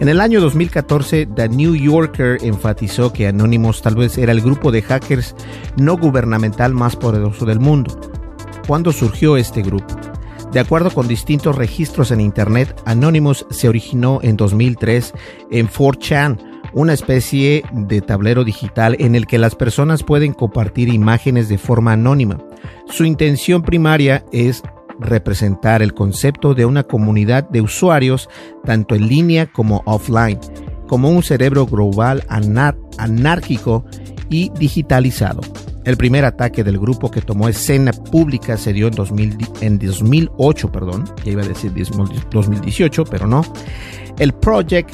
En 0.00 0.08
el 0.08 0.20
año 0.20 0.40
2014, 0.40 1.26
The 1.26 1.48
New 1.48 1.74
Yorker 1.74 2.38
enfatizó 2.42 3.12
que 3.12 3.28
Anonymous 3.28 3.82
tal 3.82 3.96
vez 3.96 4.18
era 4.18 4.32
el 4.32 4.42
grupo 4.42 4.70
de 4.70 4.82
hackers 4.82 5.34
no 5.76 5.96
gubernamental 5.96 6.74
más 6.74 6.96
poderoso 6.96 7.46
del 7.46 7.60
mundo. 7.60 7.98
¿Cuándo 8.66 8.92
surgió 8.92 9.36
este 9.36 9.62
grupo? 9.62 10.05
De 10.52 10.60
acuerdo 10.60 10.90
con 10.90 11.08
distintos 11.08 11.56
registros 11.56 12.10
en 12.10 12.20
Internet, 12.20 12.80
Anonymous 12.86 13.46
se 13.50 13.68
originó 13.68 14.20
en 14.22 14.36
2003 14.36 15.12
en 15.50 15.68
4chan, 15.68 16.38
una 16.72 16.92
especie 16.92 17.64
de 17.72 18.00
tablero 18.00 18.44
digital 18.44 18.96
en 18.98 19.14
el 19.14 19.26
que 19.26 19.38
las 19.38 19.54
personas 19.54 20.02
pueden 20.02 20.32
compartir 20.32 20.88
imágenes 20.88 21.48
de 21.48 21.58
forma 21.58 21.92
anónima. 21.92 22.38
Su 22.86 23.04
intención 23.04 23.62
primaria 23.62 24.24
es 24.32 24.62
representar 24.98 25.82
el 25.82 25.94
concepto 25.94 26.54
de 26.54 26.64
una 26.64 26.84
comunidad 26.84 27.48
de 27.48 27.60
usuarios, 27.60 28.28
tanto 28.64 28.94
en 28.94 29.08
línea 29.08 29.46
como 29.46 29.82
offline, 29.84 30.38
como 30.86 31.10
un 31.10 31.22
cerebro 31.22 31.66
global 31.66 32.24
anárquico 32.28 33.84
y 34.30 34.50
digitalizado. 34.50 35.40
El 35.86 35.96
primer 35.96 36.24
ataque 36.24 36.64
del 36.64 36.78
grupo 36.78 37.10
que 37.10 37.22
tomó 37.22 37.48
escena 37.48 37.92
pública 37.92 38.56
se 38.56 38.72
dio 38.72 38.88
en, 38.88 38.94
2000, 38.94 39.38
en 39.60 39.78
2008, 39.78 40.72
perdón, 40.72 41.04
ya 41.24 41.32
iba 41.32 41.42
a 41.42 41.48
decir 41.48 41.72
2018, 41.72 43.04
pero 43.04 43.26
no. 43.26 43.42
El 44.18 44.32
Project 44.34 44.92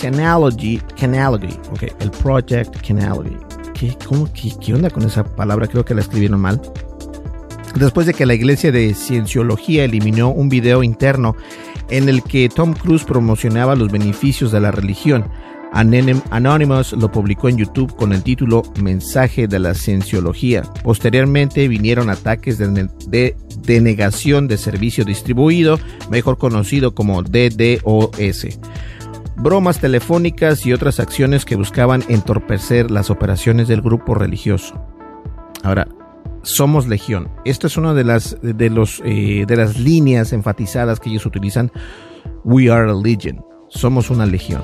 Canalogy, 0.00 0.80
Canalogy, 1.00 1.58
ok, 1.72 1.82
el 1.98 2.10
Project 2.10 2.86
Canalogy. 2.86 3.36
¿Qué, 3.72 3.96
cómo, 4.06 4.28
qué, 4.32 4.52
¿Qué 4.60 4.74
onda 4.74 4.90
con 4.90 5.04
esa 5.04 5.24
palabra? 5.24 5.66
Creo 5.66 5.84
que 5.84 5.94
la 5.94 6.02
escribieron 6.02 6.40
mal 6.40 6.60
después 7.74 8.06
de 8.06 8.14
que 8.14 8.26
la 8.26 8.34
iglesia 8.34 8.70
de 8.72 8.94
cienciología 8.94 9.84
eliminó 9.84 10.30
un 10.30 10.48
video 10.48 10.82
interno 10.82 11.36
en 11.90 12.08
el 12.08 12.22
que 12.22 12.48
Tom 12.48 12.74
Cruise 12.74 13.04
promocionaba 13.04 13.74
los 13.74 13.90
beneficios 13.90 14.52
de 14.52 14.60
la 14.60 14.70
religión. 14.70 15.26
Anonymous 15.74 16.92
lo 16.92 17.10
publicó 17.10 17.48
en 17.48 17.58
YouTube 17.58 17.94
con 17.96 18.12
el 18.12 18.22
título 18.22 18.62
Mensaje 18.80 19.48
de 19.48 19.58
la 19.58 19.74
Cienciología. 19.74 20.62
Posteriormente 20.84 21.66
vinieron 21.66 22.10
ataques 22.10 22.58
de, 22.58 23.36
denegación 23.62 24.46
de 24.46 24.56
servicio 24.56 25.04
distribuido, 25.04 25.78
mejor 26.10 26.38
conocido 26.38 26.94
como 26.94 27.22
DDoS 27.22 28.58
bromas 29.36 29.80
telefónicas 29.80 30.64
y 30.64 30.72
otras 30.72 31.00
acciones 31.00 31.44
que 31.44 31.56
buscaban 31.56 32.04
entorpecer 32.08 32.92
las 32.92 33.10
operaciones 33.10 33.66
del 33.66 33.82
grupo 33.82 34.14
religioso. 34.14 34.80
Ahora, 35.64 35.88
somos 36.42 36.86
legión. 36.86 37.28
Esto 37.44 37.66
es 37.66 37.76
una 37.76 37.94
de 37.94 38.04
las, 38.04 38.38
de, 38.42 38.86
eh, 39.04 39.44
de 39.46 39.56
las 39.56 39.78
líneas 39.78 40.32
enfatizadas 40.32 41.00
que 41.00 41.10
ellos 41.10 41.26
utilizan. 41.26 41.72
We 42.44 42.70
are 42.70 42.88
a 42.88 42.94
legion. 42.94 43.44
Somos 43.68 44.08
una 44.08 44.24
legión. 44.24 44.62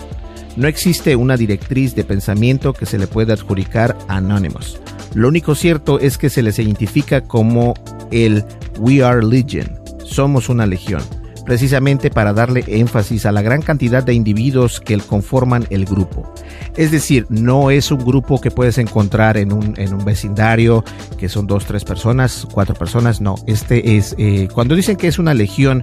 No 0.56 0.68
existe 0.68 1.16
una 1.16 1.36
directriz 1.36 1.94
de 1.94 2.04
pensamiento 2.04 2.72
que 2.72 2.86
se 2.86 2.98
le 2.98 3.06
pueda 3.06 3.34
adjudicar 3.34 3.96
a 4.08 4.16
Anonymous. 4.16 4.80
Lo 5.14 5.28
único 5.28 5.54
cierto 5.54 5.98
es 5.98 6.18
que 6.18 6.30
se 6.30 6.42
les 6.42 6.58
identifica 6.58 7.22
como 7.22 7.74
el 8.10 8.44
We 8.78 9.02
are 9.02 9.24
Legion. 9.24 9.78
Somos 10.04 10.48
una 10.48 10.66
legión 10.66 11.02
precisamente 11.50 12.10
para 12.10 12.32
darle 12.32 12.62
énfasis 12.68 13.26
a 13.26 13.32
la 13.32 13.42
gran 13.42 13.60
cantidad 13.60 14.04
de 14.04 14.14
individuos 14.14 14.80
que 14.80 14.96
conforman 14.98 15.66
el 15.70 15.84
grupo. 15.84 16.32
Es 16.76 16.92
decir, 16.92 17.26
no 17.28 17.72
es 17.72 17.90
un 17.90 18.04
grupo 18.04 18.40
que 18.40 18.52
puedes 18.52 18.78
encontrar 18.78 19.36
en 19.36 19.52
un, 19.52 19.74
vecindario, 20.04 20.84
que 21.18 21.28
son 21.28 21.48
dos, 21.48 21.66
tres 21.66 21.82
personas, 21.82 22.46
cuatro 22.52 22.76
personas, 22.76 23.20
no, 23.20 23.34
este 23.48 23.96
es, 23.96 24.14
eh, 24.16 24.46
cuando 24.54 24.76
dicen 24.76 24.94
que 24.94 25.08
es 25.08 25.18
una 25.18 25.34
legión, 25.34 25.82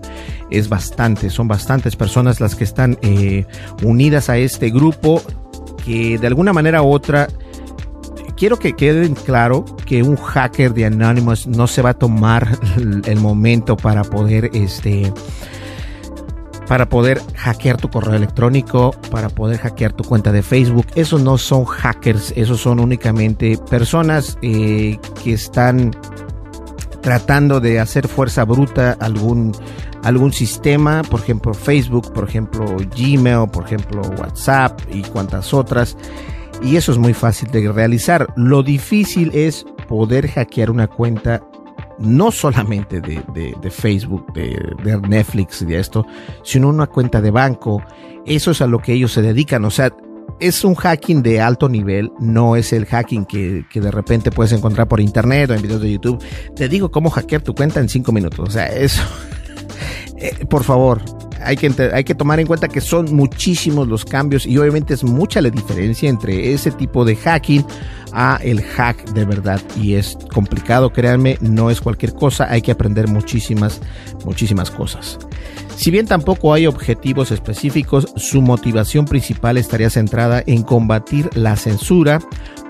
es 0.51 0.69
bastante, 0.69 1.29
son 1.29 1.49
bastantes 1.49 1.97
personas 1.97 2.39
las 2.39 2.55
que 2.55 2.63
están 2.63 2.97
eh, 3.01 3.45
unidas 3.83 4.29
a 4.29 4.37
este 4.37 4.69
grupo, 4.69 5.21
que 5.83 6.17
de 6.17 6.27
alguna 6.27 6.53
manera 6.53 6.81
u 6.81 6.93
otra, 6.93 7.27
quiero 8.37 8.57
que 8.57 8.71
queden 8.71 9.15
claro 9.15 9.65
que 9.85 10.01
un 10.01 10.15
hacker 10.15 10.73
de 10.73 10.85
Anonymous 10.85 11.45
no 11.45 11.67
se 11.67 11.81
va 11.81 11.89
a 11.89 11.93
tomar 11.93 12.57
el 13.05 13.19
momento 13.19 13.75
para 13.75 14.05
poder 14.05 14.49
este 14.53 15.11
para 16.67 16.89
poder 16.89 17.21
hackear 17.35 17.77
tu 17.77 17.89
correo 17.89 18.15
electrónico, 18.15 18.91
para 19.09 19.29
poder 19.29 19.57
hackear 19.59 19.93
tu 19.93 20.03
cuenta 20.03 20.31
de 20.31 20.43
Facebook. 20.43 20.85
Esos 20.95 21.21
no 21.21 21.37
son 21.37 21.65
hackers, 21.65 22.33
esos 22.35 22.61
son 22.61 22.79
únicamente 22.79 23.57
personas 23.69 24.37
eh, 24.41 24.99
que 25.23 25.33
están 25.33 25.95
tratando 27.01 27.59
de 27.61 27.79
hacer 27.79 28.07
fuerza 28.07 28.43
bruta 28.43 28.97
algún 28.99 29.53
algún 30.03 30.31
sistema, 30.31 31.01
por 31.03 31.19
ejemplo 31.19 31.53
Facebook, 31.53 32.13
por 32.13 32.27
ejemplo 32.27 32.65
Gmail, 32.95 33.49
por 33.51 33.65
ejemplo 33.65 34.01
WhatsApp 34.17 34.79
y 34.91 35.01
cuantas 35.01 35.53
otras. 35.53 35.97
Y 36.61 36.75
eso 36.75 36.91
es 36.91 36.97
muy 36.97 37.13
fácil 37.13 37.49
de 37.51 37.71
realizar. 37.71 38.27
Lo 38.35 38.63
difícil 38.63 39.31
es 39.33 39.65
poder 39.87 40.27
hackear 40.27 40.71
una 40.71 40.87
cuenta 40.87 41.41
no 41.99 42.31
solamente 42.31 43.01
de, 43.01 43.71
Facebook, 43.71 44.31
de, 44.33 44.59
de, 44.83 44.97
Netflix 45.07 45.61
y 45.61 45.65
de 45.65 45.79
esto, 45.79 46.05
sino 46.43 46.69
una 46.69 46.87
cuenta 46.87 47.21
de 47.21 47.31
banco. 47.31 47.83
Eso 48.25 48.51
es 48.51 48.61
a 48.61 48.67
lo 48.67 48.79
que 48.79 48.93
ellos 48.93 49.13
se 49.13 49.21
dedican. 49.21 49.65
O 49.65 49.71
sea, 49.71 49.91
es 50.39 50.63
un 50.63 50.75
hacking 50.75 51.23
de 51.23 51.41
alto 51.41 51.69
nivel, 51.69 52.11
no 52.19 52.55
es 52.55 52.73
el 52.73 52.85
hacking 52.85 53.25
que, 53.25 53.65
que 53.69 53.81
de 53.81 53.91
repente 53.91 54.31
puedes 54.31 54.51
encontrar 54.51 54.87
por 54.87 54.99
internet 54.99 55.49
o 55.49 55.53
en 55.53 55.61
videos 55.61 55.81
de 55.81 55.91
YouTube. 55.91 56.23
Te 56.55 56.69
digo 56.69 56.91
cómo 56.91 57.09
hackear 57.09 57.41
tu 57.41 57.55
cuenta 57.55 57.79
en 57.79 57.89
cinco 57.89 58.11
minutos. 58.11 58.47
O 58.47 58.51
sea, 58.51 58.67
eso, 58.67 59.01
eh, 60.17 60.45
por 60.45 60.63
favor, 60.63 61.01
hay 61.43 61.55
que, 61.57 62.15
tomar 62.15 62.39
en 62.39 62.47
cuenta 62.47 62.67
que 62.67 62.81
son 62.81 63.15
muchísimos 63.15 63.87
los 63.87 64.05
cambios 64.05 64.45
y 64.45 64.57
obviamente 64.57 64.93
es 64.93 65.03
mucha 65.03 65.41
la 65.41 65.49
diferencia 65.49 66.09
entre 66.09 66.53
ese 66.53 66.71
tipo 66.71 67.05
de 67.05 67.15
hacking 67.15 67.65
a 68.13 68.39
el 68.41 68.61
hack 68.61 69.11
de 69.11 69.25
verdad 69.25 69.61
y 69.81 69.95
es 69.95 70.17
complicado, 70.33 70.91
créanme, 70.91 71.37
no 71.41 71.69
es 71.69 71.81
cualquier 71.81 72.13
cosa, 72.13 72.47
hay 72.49 72.61
que 72.61 72.71
aprender 72.71 73.07
muchísimas, 73.07 73.81
muchísimas 74.25 74.71
cosas. 74.71 75.19
Si 75.75 75.91
bien 75.91 76.07
tampoco 76.07 76.53
hay 76.53 76.65
objetivos 76.65 77.31
específicos, 77.31 78.07
su 78.15 78.41
motivación 78.41 79.05
principal 79.05 79.57
estaría 79.57 79.91
centrada 79.91 80.41
en 80.47 80.63
combatir 80.63 81.29
la 81.35 81.55
censura, 81.55 82.19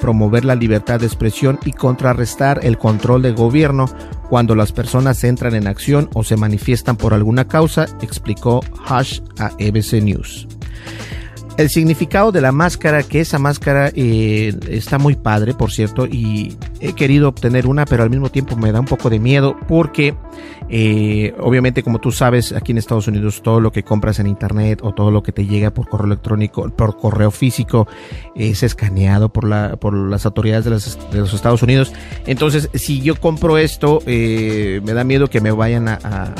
promover 0.01 0.43
la 0.43 0.55
libertad 0.55 0.99
de 0.99 1.05
expresión 1.05 1.57
y 1.63 1.71
contrarrestar 1.71 2.59
el 2.63 2.77
control 2.77 3.21
del 3.21 3.35
gobierno 3.35 3.85
cuando 4.29 4.55
las 4.55 4.73
personas 4.73 5.23
entran 5.23 5.55
en 5.55 5.67
acción 5.67 6.09
o 6.13 6.23
se 6.23 6.35
manifiestan 6.35 6.97
por 6.97 7.13
alguna 7.13 7.47
causa, 7.47 7.85
explicó 8.01 8.56
Hush 8.89 9.19
a 9.39 9.51
EBC 9.57 10.01
News. 10.01 10.47
El 11.57 11.71
significado 11.71 12.31
de 12.31 12.39
la 12.39 12.51
máscara, 12.51 13.01
que 13.01 13.19
esa 13.19 13.39
máscara 13.39 13.91
eh, 13.95 14.53
está 14.69 14.99
muy 14.99 15.15
padre, 15.15 15.55
por 15.55 15.71
cierto, 15.71 16.05
y 16.05 16.55
he 16.79 16.93
querido 16.93 17.29
obtener 17.29 17.65
una, 17.65 17.85
pero 17.85 18.03
al 18.03 18.11
mismo 18.11 18.29
tiempo 18.29 18.55
me 18.55 18.71
da 18.71 18.79
un 18.79 18.85
poco 18.85 19.09
de 19.09 19.17
miedo 19.17 19.57
porque, 19.67 20.13
eh, 20.69 21.33
obviamente, 21.39 21.81
como 21.81 21.99
tú 21.99 22.11
sabes, 22.11 22.51
aquí 22.51 22.73
en 22.73 22.77
Estados 22.77 23.07
Unidos 23.07 23.41
todo 23.41 23.59
lo 23.59 23.71
que 23.71 23.81
compras 23.81 24.19
en 24.19 24.27
internet 24.27 24.81
o 24.83 24.93
todo 24.93 25.09
lo 25.09 25.23
que 25.23 25.31
te 25.31 25.47
llega 25.47 25.71
por 25.71 25.89
correo 25.89 26.05
electrónico, 26.05 26.69
por 26.69 26.95
correo 26.95 27.31
físico, 27.31 27.87
es 28.35 28.61
escaneado 28.61 29.29
por, 29.29 29.43
la, 29.43 29.77
por 29.77 29.95
las 29.95 30.27
autoridades 30.27 30.65
de 30.65 30.69
los, 30.69 31.33
Estados 31.33 31.63
Unidos. 31.63 31.91
Entonces, 32.27 32.69
si 32.75 33.01
yo 33.01 33.15
compro 33.15 33.57
esto, 33.57 33.97
eh, 34.05 34.79
me 34.85 34.93
da 34.93 35.03
miedo 35.03 35.27
que 35.27 35.41
me 35.41 35.49
vayan 35.49 35.87
a 35.87 36.35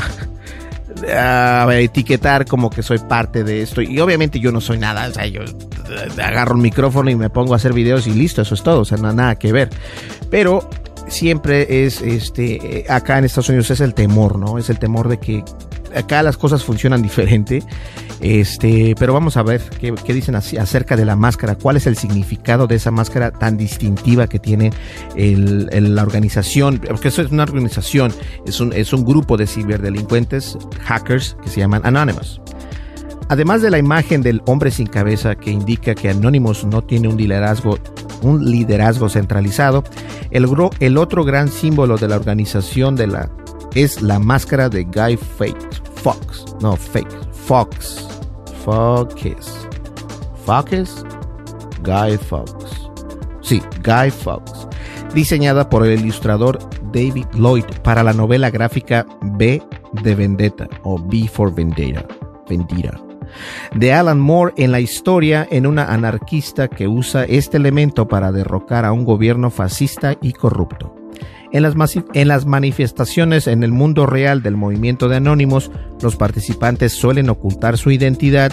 a 1.03 1.67
etiquetar 1.79 2.45
como 2.45 2.69
que 2.69 2.83
soy 2.83 2.99
parte 2.99 3.43
de 3.43 3.61
esto. 3.61 3.81
Y 3.81 3.99
obviamente 3.99 4.39
yo 4.39 4.51
no 4.51 4.61
soy 4.61 4.77
nada, 4.77 5.07
o 5.07 5.11
sea, 5.11 5.25
yo 5.27 5.41
agarro 6.23 6.55
el 6.55 6.61
micrófono 6.61 7.09
y 7.09 7.15
me 7.15 7.29
pongo 7.29 7.53
a 7.53 7.57
hacer 7.57 7.73
videos 7.73 8.07
y 8.07 8.13
listo, 8.13 8.41
eso 8.41 8.55
es 8.55 8.63
todo, 8.63 8.81
o 8.81 8.85
sea, 8.85 8.97
no 8.97 9.11
nada 9.13 9.35
que 9.35 9.51
ver. 9.51 9.69
Pero 10.29 10.69
siempre 11.07 11.85
es, 11.85 12.01
este, 12.01 12.85
acá 12.89 13.17
en 13.17 13.25
Estados 13.25 13.49
Unidos 13.49 13.71
es 13.71 13.81
el 13.81 13.93
temor, 13.93 14.37
¿no? 14.37 14.57
Es 14.57 14.69
el 14.69 14.79
temor 14.79 15.07
de 15.07 15.19
que 15.19 15.43
acá 15.95 16.21
las 16.23 16.37
cosas 16.37 16.63
funcionan 16.63 17.01
diferente 17.01 17.63
este, 18.21 18.95
pero 18.97 19.13
vamos 19.13 19.37
a 19.37 19.43
ver 19.43 19.61
qué, 19.79 20.13
dicen 20.13 20.35
acerca 20.35 20.95
de 20.95 21.05
la 21.05 21.15
máscara, 21.15 21.55
cuál 21.55 21.77
es 21.77 21.85
el 21.87 21.97
significado 21.97 22.67
de 22.67 22.75
esa 22.75 22.91
máscara 22.91 23.31
tan 23.31 23.57
distintiva 23.57 24.27
que 24.27 24.39
tiene 24.39 24.71
la 25.15 26.01
organización, 26.01 26.79
porque 26.79 27.09
eso 27.09 27.21
es 27.21 27.31
una 27.31 27.43
organización, 27.43 28.13
es 28.45 28.59
un, 28.59 28.73
es 28.73 28.93
un 28.93 29.05
grupo 29.05 29.37
de 29.37 29.45
ciberdelincuentes, 29.45 30.57
hackers, 30.83 31.37
que 31.43 31.49
se 31.49 31.59
llaman 31.59 31.81
Anonymous. 31.83 32.41
Además 33.29 33.61
de 33.61 33.69
la 33.69 33.77
imagen 33.77 34.21
del 34.21 34.41
hombre 34.45 34.71
sin 34.71 34.87
cabeza 34.87 35.35
que 35.35 35.51
indica 35.51 35.93
que 35.95 36.09
Anonymous 36.09 36.63
no 36.65 36.81
tiene 36.81 37.09
un 37.09 37.17
liderazgo, 37.17 39.09
centralizado, 39.09 39.83
el, 40.31 40.97
otro 40.97 41.25
gran 41.25 41.49
símbolo 41.49 41.97
de 41.97 42.07
la 42.07 42.15
organización 42.15 42.95
de 42.95 43.07
la, 43.07 43.29
es 43.75 44.01
la 44.01 44.19
máscara 44.19 44.69
de 44.69 44.85
Guy 44.85 45.17
Fox, 45.17 46.55
no 46.61 46.77
fake, 46.77 47.33
Fox, 47.33 48.07
Focus, 48.63 49.67
Focus, 50.45 51.03
Guy 51.83 52.17
Fox. 52.17 52.89
Sí, 53.41 53.61
Guy 53.83 54.11
Fox. 54.11 54.67
Diseñada 55.13 55.69
por 55.69 55.85
el 55.85 55.99
ilustrador 55.99 56.59
David 56.91 57.27
Lloyd 57.33 57.65
para 57.83 58.03
la 58.03 58.13
novela 58.13 58.49
gráfica 58.49 59.05
B 59.21 59.61
de 60.03 60.15
Vendetta 60.15 60.67
o 60.83 60.99
B 60.99 61.27
for 61.27 61.53
Vendetta. 61.53 62.05
Vendetta 62.49 63.06
de 63.75 63.93
Alan 63.93 64.19
Moore 64.19 64.53
en 64.57 64.71
la 64.71 64.79
historia 64.79 65.47
en 65.49 65.67
una 65.67 65.85
anarquista 65.93 66.67
que 66.67 66.87
usa 66.87 67.23
este 67.23 67.57
elemento 67.57 68.07
para 68.07 68.31
derrocar 68.31 68.85
a 68.85 68.91
un 68.91 69.05
gobierno 69.05 69.49
fascista 69.49 70.15
y 70.21 70.33
corrupto. 70.33 70.95
En 71.51 71.63
las, 72.27 72.45
manifestaciones 72.45 73.47
en 73.47 73.63
el 73.63 73.71
mundo 73.71 74.05
real 74.05 74.41
del 74.43 74.57
movimiento 74.57 75.07
de 75.07 75.15
anónimos, 75.15 75.71
los 76.01 76.15
participantes 76.15 76.91
suelen 76.91 77.29
ocultar 77.29 77.77
su 77.77 77.91
identidad 77.91 78.51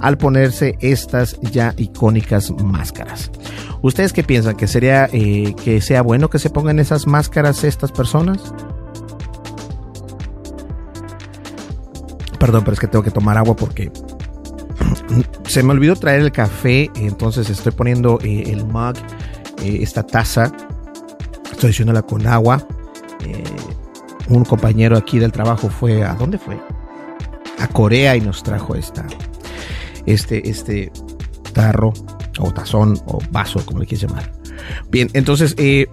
al 0.00 0.18
ponerse 0.18 0.76
estas 0.80 1.38
ya 1.40 1.74
icónicas 1.76 2.50
máscaras. 2.50 3.30
¿Ustedes 3.80 4.12
qué 4.12 4.24
piensan? 4.24 4.56
¿Que 4.56 4.66
sería 4.66 5.08
eh, 5.12 5.54
que 5.64 5.80
sea 5.80 6.02
bueno 6.02 6.30
que 6.30 6.40
se 6.40 6.50
pongan 6.50 6.80
esas 6.80 7.06
máscaras 7.06 7.62
estas 7.62 7.92
personas? 7.92 8.52
Perdón, 12.40 12.64
pero 12.64 12.72
es 12.72 12.80
que 12.80 12.88
tengo 12.88 13.04
que 13.04 13.12
tomar 13.12 13.38
agua 13.38 13.54
porque 13.54 13.92
se 15.46 15.62
me 15.62 15.72
olvidó 15.72 15.96
traer 15.96 16.20
el 16.20 16.32
café, 16.32 16.90
entonces 16.96 17.50
estoy 17.50 17.72
poniendo 17.72 18.18
eh, 18.22 18.44
el 18.46 18.64
mug, 18.64 18.94
eh, 19.62 19.78
esta 19.82 20.02
taza, 20.02 20.52
estoy 21.50 21.70
haciéndola 21.70 22.02
con 22.02 22.26
agua. 22.26 22.66
un 24.28 24.44
compañero 24.44 24.96
aquí 24.96 25.18
del 25.18 25.32
trabajo 25.32 25.68
fue, 25.68 26.04
¿a 26.04 26.14
dónde 26.14 26.38
fue? 26.38 26.58
A 27.58 27.68
Corea 27.68 28.16
y 28.16 28.20
nos 28.20 28.42
trajo 28.42 28.74
esta, 28.74 29.06
este, 30.06 30.48
este 30.48 30.90
tarro 31.52 31.92
o 32.38 32.52
tazón 32.52 32.98
o 33.06 33.18
vaso, 33.30 33.64
como 33.64 33.80
le 33.80 33.86
quieras 33.86 34.08
llamar. 34.08 34.32
Bien, 34.90 35.08
entonces, 35.12 35.54
eh, 35.58 35.86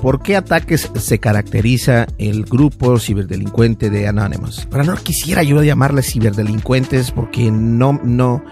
¿por 0.00 0.22
qué 0.22 0.36
ataques 0.36 0.90
se 0.94 1.18
caracteriza 1.18 2.06
el 2.18 2.44
grupo 2.44 2.98
ciberdelincuente 2.98 3.90
de 3.90 4.08
Anonymous? 4.08 4.66
Pero 4.70 4.84
no 4.84 4.94
quisiera 4.96 5.42
yo 5.42 5.62
llamarles 5.62 6.10
ciberdelincuentes 6.12 7.10
porque 7.10 7.50
no, 7.50 8.00
no, 8.02 8.44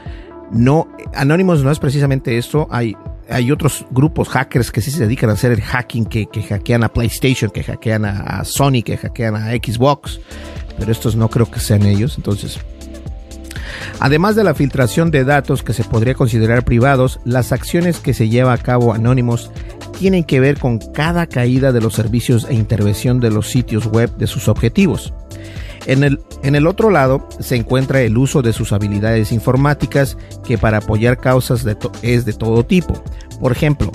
no, 0.52 0.88
Anonymous 1.14 1.62
no 1.62 1.70
es 1.70 1.78
precisamente 1.78 2.38
esto. 2.38 2.68
Hay, 2.70 2.96
hay 3.28 3.50
otros 3.50 3.86
grupos 3.90 4.28
hackers 4.28 4.70
que 4.70 4.80
sí 4.80 4.90
se 4.90 5.00
dedican 5.00 5.30
a 5.30 5.34
hacer 5.34 5.52
el 5.52 5.62
hacking, 5.62 6.06
que, 6.06 6.26
que 6.26 6.42
hackean 6.42 6.84
a 6.84 6.92
PlayStation, 6.92 7.50
que 7.50 7.62
hackean 7.62 8.04
a, 8.04 8.20
a 8.40 8.44
Sony, 8.44 8.82
que 8.84 8.96
hackean 8.96 9.36
a 9.36 9.50
Xbox. 9.52 10.20
Pero 10.78 10.92
estos 10.92 11.16
no 11.16 11.28
creo 11.28 11.50
que 11.50 11.60
sean 11.60 11.84
ellos. 11.84 12.14
Entonces, 12.16 12.58
Además 14.00 14.36
de 14.36 14.44
la 14.44 14.54
filtración 14.54 15.10
de 15.10 15.24
datos 15.24 15.62
que 15.62 15.72
se 15.72 15.84
podría 15.84 16.14
considerar 16.14 16.64
privados, 16.64 17.20
las 17.24 17.52
acciones 17.52 17.98
que 17.98 18.14
se 18.14 18.28
lleva 18.28 18.52
a 18.52 18.58
cabo 18.58 18.92
Anonymous 18.92 19.50
tienen 19.98 20.24
que 20.24 20.40
ver 20.40 20.58
con 20.58 20.78
cada 20.78 21.26
caída 21.26 21.72
de 21.72 21.80
los 21.80 21.94
servicios 21.94 22.46
e 22.48 22.54
intervención 22.54 23.20
de 23.20 23.30
los 23.30 23.48
sitios 23.48 23.86
web 23.86 24.10
de 24.16 24.26
sus 24.26 24.48
objetivos. 24.48 25.12
En 25.86 26.04
el, 26.04 26.20
en 26.42 26.54
el 26.54 26.66
otro 26.66 26.90
lado 26.90 27.26
se 27.40 27.56
encuentra 27.56 28.02
el 28.02 28.16
uso 28.16 28.42
de 28.42 28.52
sus 28.52 28.72
habilidades 28.72 29.32
informáticas 29.32 30.16
que 30.44 30.58
para 30.58 30.78
apoyar 30.78 31.18
causas 31.18 31.66
es 32.02 32.24
de 32.24 32.32
todo 32.32 32.64
tipo. 32.64 32.94
Por 33.40 33.52
ejemplo, 33.52 33.90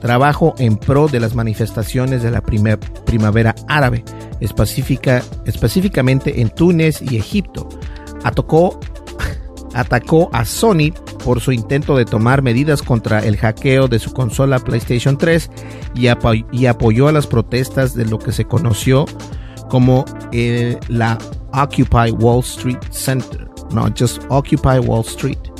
trabajo 0.00 0.54
en 0.58 0.76
pro 0.76 1.08
de 1.08 1.20
las 1.20 1.34
manifestaciones 1.34 2.22
de 2.22 2.30
la 2.30 2.42
primavera 2.42 3.54
árabe, 3.68 4.04
específica, 4.40 5.22
específicamente 5.46 6.40
en 6.40 6.50
Túnez 6.50 7.00
y 7.00 7.16
Egipto. 7.16 7.68
Atacó 8.24 8.80
atacó 9.74 10.30
a 10.32 10.44
Sony 10.44 10.92
por 11.24 11.40
su 11.40 11.52
intento 11.52 11.96
de 11.96 12.04
tomar 12.04 12.42
medidas 12.42 12.82
contra 12.82 13.18
el 13.20 13.36
hackeo 13.36 13.88
de 13.88 13.98
su 13.98 14.12
consola 14.12 14.58
PlayStation 14.58 15.18
3 15.18 15.50
y, 15.94 16.06
apoyó 16.66 17.08
a 17.08 17.12
las 17.12 17.26
protestas 17.26 17.94
de 17.94 18.06
lo 18.06 18.18
que 18.18 18.32
se 18.32 18.44
conoció 18.44 19.04
como 19.68 20.04
eh, 20.32 20.78
la 20.88 21.18
Occupy 21.52 22.10
Wall 22.12 22.40
Street 22.40 22.78
Center. 22.90 23.48
No, 23.70 23.88
just 23.98 24.22
Occupy 24.28 24.78
Wall 24.78 25.04
Street. 25.04 25.53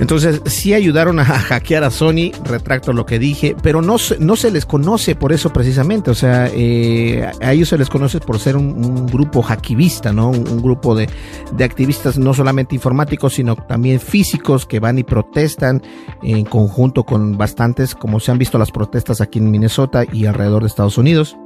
Entonces, 0.00 0.40
sí 0.46 0.72
ayudaron 0.72 1.18
a 1.20 1.24
hackear 1.24 1.84
a 1.84 1.90
Sony, 1.90 2.32
retracto 2.44 2.92
lo 2.92 3.06
que 3.06 3.18
dije, 3.18 3.54
pero 3.62 3.82
no, 3.82 3.96
no 4.18 4.36
se 4.36 4.50
les 4.50 4.64
conoce 4.66 5.14
por 5.14 5.32
eso 5.32 5.52
precisamente. 5.52 6.10
O 6.10 6.14
sea, 6.14 6.48
eh, 6.52 7.30
a 7.40 7.52
ellos 7.52 7.68
se 7.68 7.78
les 7.78 7.88
conoce 7.88 8.18
por 8.18 8.38
ser 8.38 8.56
un, 8.56 9.06
grupo 9.06 9.42
hackivista, 9.42 10.12
¿no? 10.12 10.30
Un, 10.30 10.62
grupo 10.62 10.94
de, 10.94 11.08
de, 11.52 11.64
activistas 11.64 12.18
no 12.18 12.32
solamente 12.32 12.74
informáticos, 12.74 13.34
sino 13.34 13.56
también 13.56 14.00
físicos 14.00 14.66
que 14.66 14.80
van 14.80 14.98
y 14.98 15.04
protestan 15.04 15.82
en 16.22 16.44
conjunto 16.44 17.04
con 17.04 17.36
bastantes, 17.36 17.94
como 17.94 18.20
se 18.20 18.30
han 18.30 18.38
visto 18.38 18.58
las 18.58 18.70
protestas 18.70 19.20
aquí 19.20 19.38
en 19.38 19.50
Minnesota 19.50 20.04
y 20.10 20.26
alrededor 20.26 20.62
de 20.62 20.68
Estados 20.68 20.96
Unidos. 20.96 21.36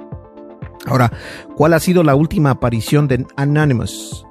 Ahora, 0.87 1.13
¿cuál 1.57 1.73
ha 1.75 1.81
sido 1.81 2.03
la 2.03 2.15
última 2.15 2.51
aparición 2.51 3.09
de 3.09 3.27
Anonymous? 3.37 4.27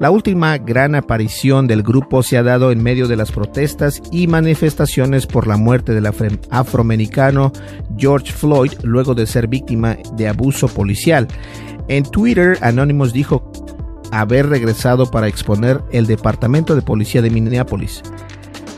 La 0.00 0.12
última 0.12 0.56
gran 0.58 0.94
aparición 0.94 1.66
del 1.66 1.82
grupo 1.82 2.22
se 2.22 2.38
ha 2.38 2.44
dado 2.44 2.70
en 2.70 2.80
medio 2.80 3.08
de 3.08 3.16
las 3.16 3.32
protestas 3.32 4.00
y 4.12 4.28
manifestaciones 4.28 5.26
por 5.26 5.48
la 5.48 5.56
muerte 5.56 5.92
del 5.92 6.06
afroamericano 6.50 7.52
George 7.96 8.32
Floyd 8.32 8.70
luego 8.84 9.16
de 9.16 9.26
ser 9.26 9.48
víctima 9.48 9.96
de 10.16 10.28
abuso 10.28 10.68
policial. 10.68 11.26
En 11.88 12.04
Twitter, 12.04 12.56
Anonymous 12.60 13.12
dijo 13.12 13.50
haber 14.12 14.48
regresado 14.48 15.10
para 15.10 15.26
exponer 15.26 15.82
el 15.90 16.06
Departamento 16.06 16.76
de 16.76 16.82
Policía 16.82 17.20
de 17.20 17.30
Minneapolis, 17.30 18.02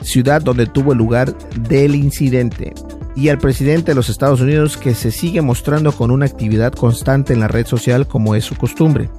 ciudad 0.01 0.41
donde 0.41 0.65
tuvo 0.65 0.95
lugar 0.95 1.37
del 1.69 1.97
incidente 1.97 2.73
y 3.15 3.29
al 3.29 3.37
presidente 3.37 3.91
de 3.91 3.97
los 3.97 4.09
Estados 4.09 4.41
Unidos 4.41 4.79
que 4.79 4.95
se 4.95 5.11
sigue 5.11 5.43
mostrando 5.43 5.93
con 5.93 6.11
una 6.11 6.25
actividad 6.25 6.73
constante 6.73 7.35
en 7.35 7.41
la 7.41 7.49
red 7.49 7.67
social 7.67 8.09
como 8.09 8.35
es 8.35 8.47
su 8.47 8.57
costumbre. 8.57 9.11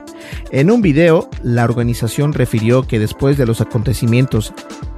En 0.51 0.71
un 0.71 0.81
video, 0.81 1.29
la 1.43 1.63
organización 1.63 2.33
refirió 2.33 2.87
que 2.87 2.99
después 2.99 3.37
de 3.37 3.45
los 3.45 3.61
acontecimientos 3.61 4.53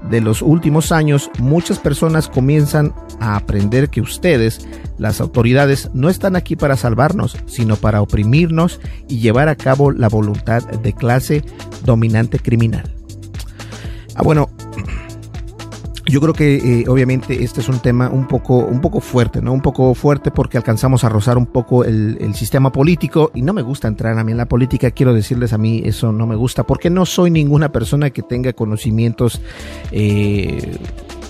de 0.10 0.22
los 0.22 0.42
últimos 0.42 0.92
años, 0.92 1.30
muchas 1.40 1.80
personas 1.80 2.28
comienzan 2.28 2.94
a 3.20 3.36
aprender 3.36 3.90
que 3.90 4.02
ustedes, 4.02 4.68
las 4.98 5.22
autoridades, 5.22 5.90
no 5.94 6.10
están 6.10 6.36
aquí 6.36 6.56
para 6.56 6.78
salvarnos, 6.78 7.38
sino 7.46 7.76
para 7.76 8.02
oprimirnos 8.02 8.80
y 9.08 9.20
llevar 9.20 9.50
a 9.50 9.56
cabo 9.56 9.92
la 9.92 10.10
voluntad 10.10 10.64
de 10.64 10.94
clase 10.94 11.44
dominante 11.86 12.40
criminal. 12.40 12.94
Ah, 14.16 14.24
bueno, 14.24 14.50
yo 16.13 16.21
creo 16.21 16.36
que 16.36 16.82
eh, 16.82 16.86
obviamente 16.88 17.43
este 17.43 17.62
es 17.62 17.69
un 17.69 17.80
tema 17.80 18.08
un 18.08 18.28
poco, 18.28 18.58
un 18.58 18.82
poco 18.82 18.99
fuerte, 18.99 19.41
¿no? 19.41 19.52
Un 19.52 19.62
poco 19.62 19.95
fuerte 19.95 20.30
porque 20.30 20.58
alcanzamos 20.58 21.04
a 21.04 21.10
rozar 21.10 21.39
un 21.39 21.47
poco 21.47 21.84
el, 21.84 22.19
el, 22.21 22.36
sistema 22.36 22.71
político 22.71 23.32
y 23.34 23.41
no 23.41 23.52
me 23.52 23.63
gusta 23.63 23.88
entrar 23.88 24.19
a 24.19 24.23
mí 24.23 24.32
en 24.32 24.38
la 24.38 24.45
política, 24.45 24.91
quiero 24.91 25.12
decirles 25.12 25.54
a 25.54 25.58
mí 25.58 25.82
eso 25.84 26.12
no 26.12 26.28
me 26.28 26.36
gusta 26.36 26.65
porque 26.65 26.91
no 26.91 27.08
soy 27.08 27.32
ninguna 27.32 27.71
persona 27.71 28.12
que 28.12 28.21
tenga 28.21 28.54
conocimientos 28.54 29.41
eh, 29.91 30.78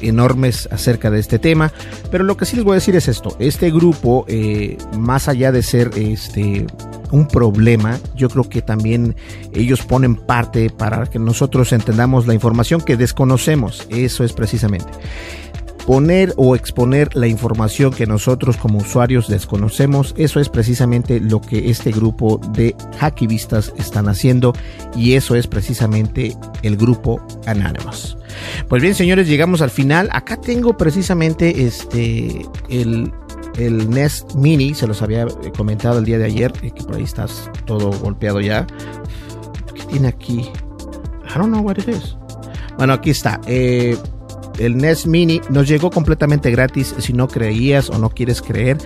enormes 0.07 0.67
acerca 0.71 1.09
de 1.09 1.19
este 1.19 1.39
tema, 1.39 1.71
pero 2.11 2.23
lo 2.23 2.37
que 2.37 2.45
sí 2.45 2.55
les 2.55 2.65
voy 2.65 2.73
a 2.73 2.75
decir 2.75 2.95
es 2.95 3.07
esto, 3.07 3.35
este 3.39 3.71
grupo, 3.71 4.25
eh, 4.27 4.77
más 4.97 5.27
allá 5.27 5.51
de 5.51 5.63
ser 5.63 5.91
este 5.95 6.65
un 7.11 7.27
problema, 7.27 7.99
yo 8.15 8.27
creo 8.27 8.49
que 8.49 8.63
también 8.63 9.15
ellos 9.53 9.83
ponen 9.83 10.15
parte 10.15 10.71
para 10.71 11.05
que 11.05 11.19
nosotros 11.19 11.71
entendamos 11.71 12.25
la 12.25 12.33
información 12.33 12.81
que 12.81 12.97
desconocemos, 12.97 13.85
eso 13.89 14.23
es 14.23 14.33
precisamente 14.33 14.89
poner 15.85 16.33
o 16.37 16.55
exponer 16.55 17.15
la 17.15 17.27
información 17.27 17.91
que 17.93 18.05
nosotros 18.05 18.57
como 18.57 18.79
usuarios 18.79 19.27
desconocemos, 19.27 20.13
eso 20.17 20.39
es 20.39 20.49
precisamente 20.49 21.19
lo 21.19 21.41
que 21.41 21.69
este 21.69 21.91
grupo 21.91 22.39
de 22.53 22.75
hackivistas 22.99 23.73
están 23.77 24.07
haciendo 24.07 24.53
y 24.95 25.13
eso 25.13 25.35
es 25.35 25.47
precisamente 25.47 26.35
el 26.61 26.77
grupo 26.77 27.25
Anonymous. 27.45 28.17
Pues 28.67 28.81
bien, 28.81 28.95
señores, 28.95 29.27
llegamos 29.27 29.61
al 29.61 29.69
final. 29.69 30.09
Acá 30.11 30.39
tengo 30.39 30.77
precisamente 30.77 31.65
este 31.65 32.45
el 32.69 33.11
el 33.57 33.87
Nest 33.89 34.33
Mini, 34.33 34.73
se 34.73 34.87
los 34.87 35.01
había 35.01 35.27
comentado 35.55 35.99
el 35.99 36.05
día 36.05 36.17
de 36.17 36.25
ayer, 36.25 36.51
que 36.51 36.71
por 36.71 36.95
ahí 36.95 37.03
estás 37.03 37.51
todo 37.65 37.91
golpeado 37.91 38.41
ya. 38.41 38.65
¿Qué 39.75 39.83
tiene 39.83 40.07
aquí? 40.07 40.39
I 40.39 41.37
don't 41.37 41.49
know 41.49 41.61
what 41.61 41.77
it 41.77 41.87
is. 41.87 42.15
Bueno, 42.77 42.93
aquí 42.93 43.11
está. 43.11 43.39
Eh, 43.45 43.95
el 44.59 44.77
NES 44.77 45.07
Mini 45.07 45.41
nos 45.49 45.67
llegó 45.67 45.89
completamente 45.89 46.51
gratis 46.51 46.95
si 46.97 47.13
no 47.13 47.27
creías 47.27 47.89
o 47.89 47.97
no 47.97 48.09
quieres 48.09 48.41
creer. 48.41 48.77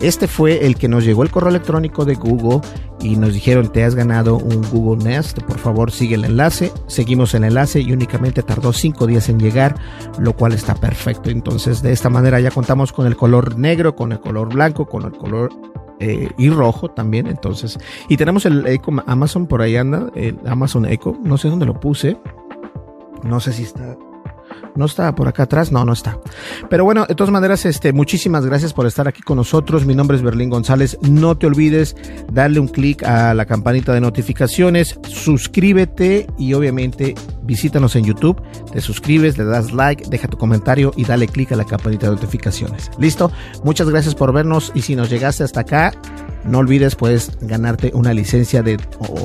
Este 0.00 0.28
fue 0.28 0.66
el 0.66 0.76
que 0.76 0.88
nos 0.88 1.04
llegó 1.04 1.22
el 1.22 1.30
correo 1.30 1.50
electrónico 1.50 2.04
de 2.04 2.14
Google 2.14 2.60
y 3.00 3.16
nos 3.16 3.34
dijeron 3.34 3.70
te 3.70 3.84
has 3.84 3.94
ganado 3.94 4.36
un 4.36 4.62
Google 4.70 5.04
Nest, 5.04 5.40
por 5.42 5.58
favor 5.58 5.90
sigue 5.90 6.14
el 6.14 6.24
enlace. 6.24 6.72
Seguimos 6.86 7.34
el 7.34 7.44
enlace 7.44 7.80
y 7.80 7.92
únicamente 7.92 8.42
tardó 8.42 8.72
5 8.72 9.06
días 9.06 9.28
en 9.28 9.38
llegar, 9.38 9.76
lo 10.18 10.34
cual 10.34 10.52
está 10.52 10.74
perfecto. 10.74 11.30
Entonces 11.30 11.82
de 11.82 11.92
esta 11.92 12.10
manera 12.10 12.40
ya 12.40 12.50
contamos 12.50 12.92
con 12.92 13.06
el 13.06 13.16
color 13.16 13.58
negro, 13.58 13.94
con 13.94 14.12
el 14.12 14.20
color 14.20 14.52
blanco, 14.52 14.86
con 14.86 15.04
el 15.04 15.12
color 15.12 15.50
eh, 16.00 16.30
y 16.38 16.50
rojo 16.50 16.90
también. 16.90 17.26
Entonces, 17.26 17.78
y 18.08 18.16
tenemos 18.16 18.46
el 18.46 18.66
Echo 18.66 18.90
Amazon 19.06 19.46
por 19.46 19.62
ahí 19.62 19.76
anda, 19.76 20.10
el 20.14 20.38
Amazon 20.46 20.86
Echo. 20.86 21.16
No 21.22 21.38
sé 21.38 21.48
dónde 21.48 21.66
lo 21.66 21.78
puse. 21.80 22.16
No 23.22 23.40
sé 23.40 23.52
si 23.52 23.62
está 23.62 23.96
no 24.76 24.86
está 24.86 25.14
por 25.14 25.28
acá 25.28 25.44
atrás, 25.44 25.72
no, 25.72 25.84
no 25.84 25.92
está. 25.92 26.18
Pero 26.68 26.84
bueno, 26.84 27.06
de 27.06 27.14
todas 27.14 27.30
maneras, 27.30 27.64
este, 27.64 27.92
muchísimas 27.92 28.44
gracias 28.46 28.72
por 28.72 28.86
estar 28.86 29.08
aquí 29.08 29.22
con 29.22 29.36
nosotros. 29.36 29.86
Mi 29.86 29.94
nombre 29.94 30.16
es 30.16 30.22
Berlín 30.22 30.50
González. 30.50 30.98
No 31.02 31.36
te 31.36 31.46
olvides 31.46 31.96
darle 32.32 32.60
un 32.60 32.68
clic 32.68 33.02
a 33.04 33.34
la 33.34 33.46
campanita 33.46 33.92
de 33.92 34.00
notificaciones, 34.00 34.98
suscríbete 35.08 36.26
y 36.38 36.54
obviamente 36.54 37.14
visítanos 37.42 37.96
en 37.96 38.04
YouTube. 38.04 38.40
Te 38.72 38.80
suscribes, 38.80 39.38
le 39.38 39.44
das 39.44 39.72
like, 39.72 40.08
deja 40.08 40.28
tu 40.28 40.36
comentario 40.36 40.92
y 40.96 41.04
dale 41.04 41.28
clic 41.28 41.52
a 41.52 41.56
la 41.56 41.64
campanita 41.64 42.06
de 42.06 42.16
notificaciones. 42.16 42.90
Listo. 42.98 43.30
Muchas 43.62 43.88
gracias 43.88 44.14
por 44.14 44.32
vernos 44.32 44.72
y 44.74 44.82
si 44.82 44.96
nos 44.96 45.10
llegaste 45.10 45.44
hasta 45.44 45.60
acá, 45.60 45.92
no 46.44 46.58
olvides, 46.58 46.94
puedes 46.94 47.30
ganarte 47.40 47.90
una 47.94 48.12
licencia 48.12 48.62
de 48.62 48.78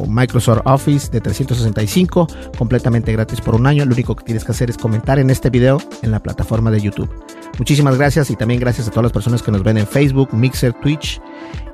Microsoft 0.08 0.62
Office 0.66 1.12
de 1.12 1.22
365 1.22 2.28
completamente 2.58 3.12
gratis 3.12 3.42
por 3.42 3.56
un 3.56 3.68
año. 3.68 3.86
Lo 3.86 3.94
único 3.94 4.16
que 4.16 4.24
tienes 4.24 4.46
que 4.46 4.52
hacer 4.52 4.70
es 4.70 4.78
comentar 4.78 5.20
en 5.20 5.30
este 5.30 5.50
video 5.50 5.82
en 6.02 6.12
la 6.12 6.22
plataforma 6.22 6.72
de 6.72 6.82
YouTube. 6.82 7.10
Muchísimas 7.58 7.98
gracias 7.98 8.30
y 8.30 8.36
también 8.36 8.60
gracias 8.60 8.88
a 8.88 8.92
todas 8.92 9.04
las 9.04 9.12
personas 9.12 9.44
que 9.44 9.52
nos 9.52 9.64
ven 9.64 9.78
en 9.78 9.88
Facebook, 9.88 10.34
Mixer, 10.34 10.74
Twitch 10.74 11.22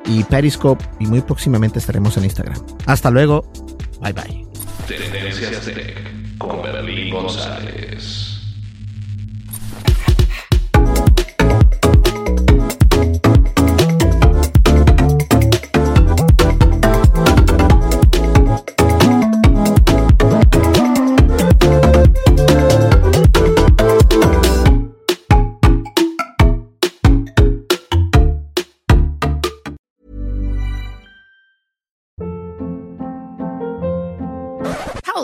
y 0.06 0.24
Periscope. 0.24 0.84
Y 1.00 1.06
muy 1.06 1.22
próximamente 1.22 1.80
estaremos 1.80 2.18
en 2.18 2.24
Instagram. 2.24 2.60
Hasta 2.86 3.12
luego. 3.12 3.46
Bye 4.02 4.14
bye. 4.14 4.46